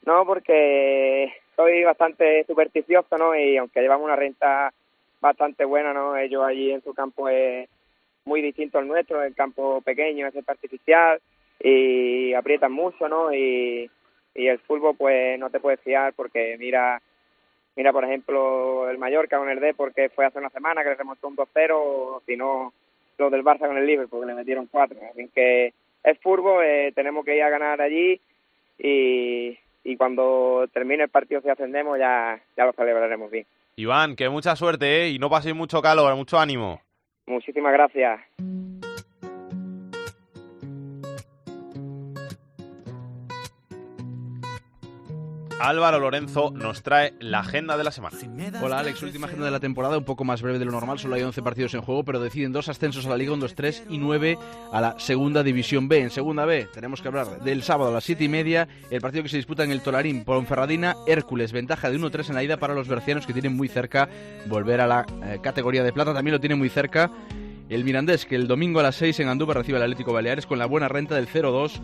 [0.06, 3.34] No, porque soy bastante supersticioso, ¿no?
[3.34, 4.72] Y aunque llevamos una renta
[5.20, 6.16] bastante buena, ¿no?
[6.16, 7.68] Ellos allí en su campo es
[8.26, 11.20] muy distinto al nuestro, el campo pequeño, es artificial
[11.60, 13.32] y aprietan mucho, ¿no?
[13.32, 13.90] Y,
[14.34, 17.00] y el fútbol, pues no te puedes fiar porque mira,
[17.76, 20.96] mira por ejemplo el Mallorca con el D, porque fue hace una semana que le
[20.96, 22.72] remontó un 2-0, o si no
[23.18, 24.98] los del Barça con el Liverpool, que le metieron cuatro.
[25.10, 28.20] Así que es fútbol, eh, tenemos que ir a ganar allí
[28.78, 33.46] y, y cuando termine el partido si ascendemos ya, ya lo celebraremos bien.
[33.76, 35.08] Iván, que mucha suerte, ¿eh?
[35.10, 36.80] Y no paséis mucho calor, mucho ánimo.
[37.26, 38.20] Muchísimas gracias.
[45.64, 48.18] Álvaro Lorenzo nos trae la agenda de la semana.
[48.60, 51.14] Hola Alex, última agenda de la temporada, un poco más breve de lo normal, solo
[51.14, 53.84] hay 11 partidos en juego, pero deciden dos ascensos a la Liga 1, 2, 3
[53.88, 54.38] y 9
[54.72, 56.00] a la Segunda División B.
[56.00, 59.22] En Segunda B tenemos que hablar del sábado a las 7 y media, el partido
[59.22, 62.74] que se disputa en el Tolarín, Ponferradina, Hércules, ventaja de 1-3 en la ida para
[62.74, 64.10] los bercianos que tienen muy cerca
[64.44, 67.10] volver a la eh, categoría de plata, también lo tienen muy cerca
[67.70, 70.58] el Mirandés, que el domingo a las 6 en Andújar recibe al Atlético Baleares con
[70.58, 71.80] la buena renta del 0-2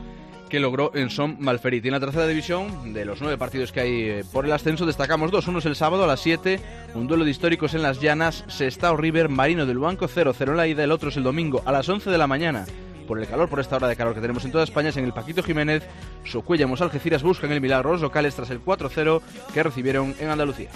[0.51, 1.84] que logró en Son Malferit.
[1.84, 4.84] Y en la tercera división, de los nueve partidos que hay eh, por el ascenso,
[4.84, 5.48] destacamos dos.
[5.48, 6.61] Uno es el sábado a las 7,
[6.94, 10.66] un duelo de históricos en las llanas, Sestao River, Marino del Banco 0-0 en la
[10.66, 10.84] ida.
[10.84, 12.66] El otro es el domingo a las 11 de la mañana.
[13.07, 15.05] Por el calor, por esta hora de calor que tenemos en toda España, es en
[15.05, 15.82] el Paquito Jiménez,
[16.24, 19.22] Socuellamos Algeciras buscan el milagro los locales tras el 4-0
[19.55, 20.70] que recibieron en Andalucía.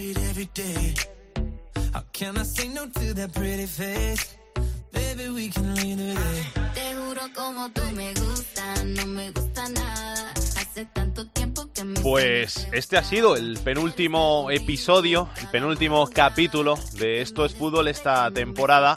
[0.00, 0.94] It every day.
[1.92, 4.36] How can I say no to that pretty face?
[4.92, 6.44] Baby, we can leave today.
[6.74, 10.32] Te juro como tú me gustas, no me gusta nada.
[10.32, 16.78] Hace tanto tiempo que me Pues este ha sido el penúltimo episodio, el penúltimo capítulo
[16.94, 18.96] de Esto es Fútbol esta temporada.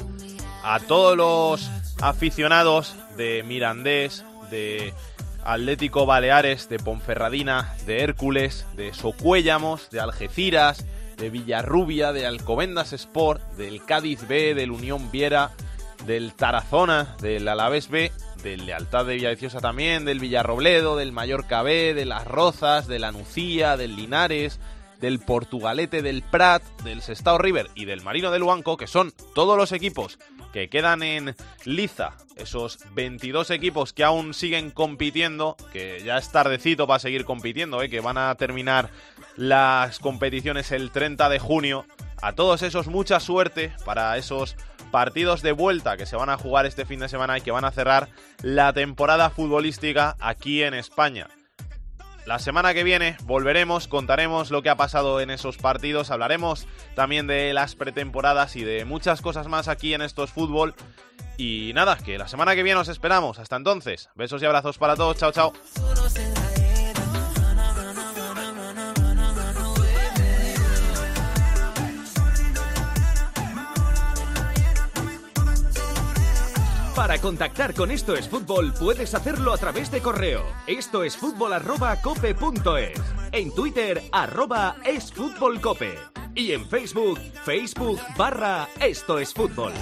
[0.64, 1.70] A todos los
[2.02, 4.94] aficionados de Mirandés, de
[5.46, 10.86] Atlético Baleares, de Ponferradina, de Hércules, de Socuéllamos, de Algeciras,
[11.18, 15.52] de Villarrubia, de Alcobendas Sport, del Cádiz B, del Unión Viera,
[16.06, 18.12] del Tarazona, del Alavés B,
[18.44, 23.12] del Lealtad de Villaviciosa también, del Villarrobledo, del Mallorca B, de Las Rozas, de la
[23.12, 24.60] Nucía, del Linares,
[25.00, 29.58] del Portugalete, del Prat, del Sestao River y del Marino del Luanco, que son todos
[29.58, 30.18] los equipos
[30.54, 31.36] que quedan en
[31.66, 37.82] liza, esos 22 equipos que aún siguen compitiendo, que ya es tardecito para seguir compitiendo,
[37.82, 37.90] ¿eh?
[37.90, 38.90] que van a terminar
[39.36, 41.86] las competiciones el 30 de junio.
[42.22, 44.56] A todos esos mucha suerte para esos
[44.92, 47.66] partidos de vuelta que se van a jugar este fin de semana y que van
[47.66, 48.08] a cerrar
[48.44, 51.28] la temporada futbolística aquí en España.
[52.26, 57.28] La semana que viene volveremos, contaremos lo que ha pasado en esos partidos, hablaremos también
[57.28, 60.74] de las pretemporadas y de muchas cosas más aquí en estos fútbol.
[61.38, 63.40] Y nada, que la semana que viene os esperamos.
[63.40, 65.18] Hasta entonces, besos y abrazos para todos.
[65.18, 65.54] Chao, chao.
[76.96, 80.44] Para contactar con Esto es Fútbol puedes hacerlo a través de correo.
[80.68, 81.98] Esto es fútbol arroba.
[83.32, 85.98] En Twitter arroba es fútbol cope.
[86.36, 89.74] Y en Facebook, Facebook barra Esto es Fútbol.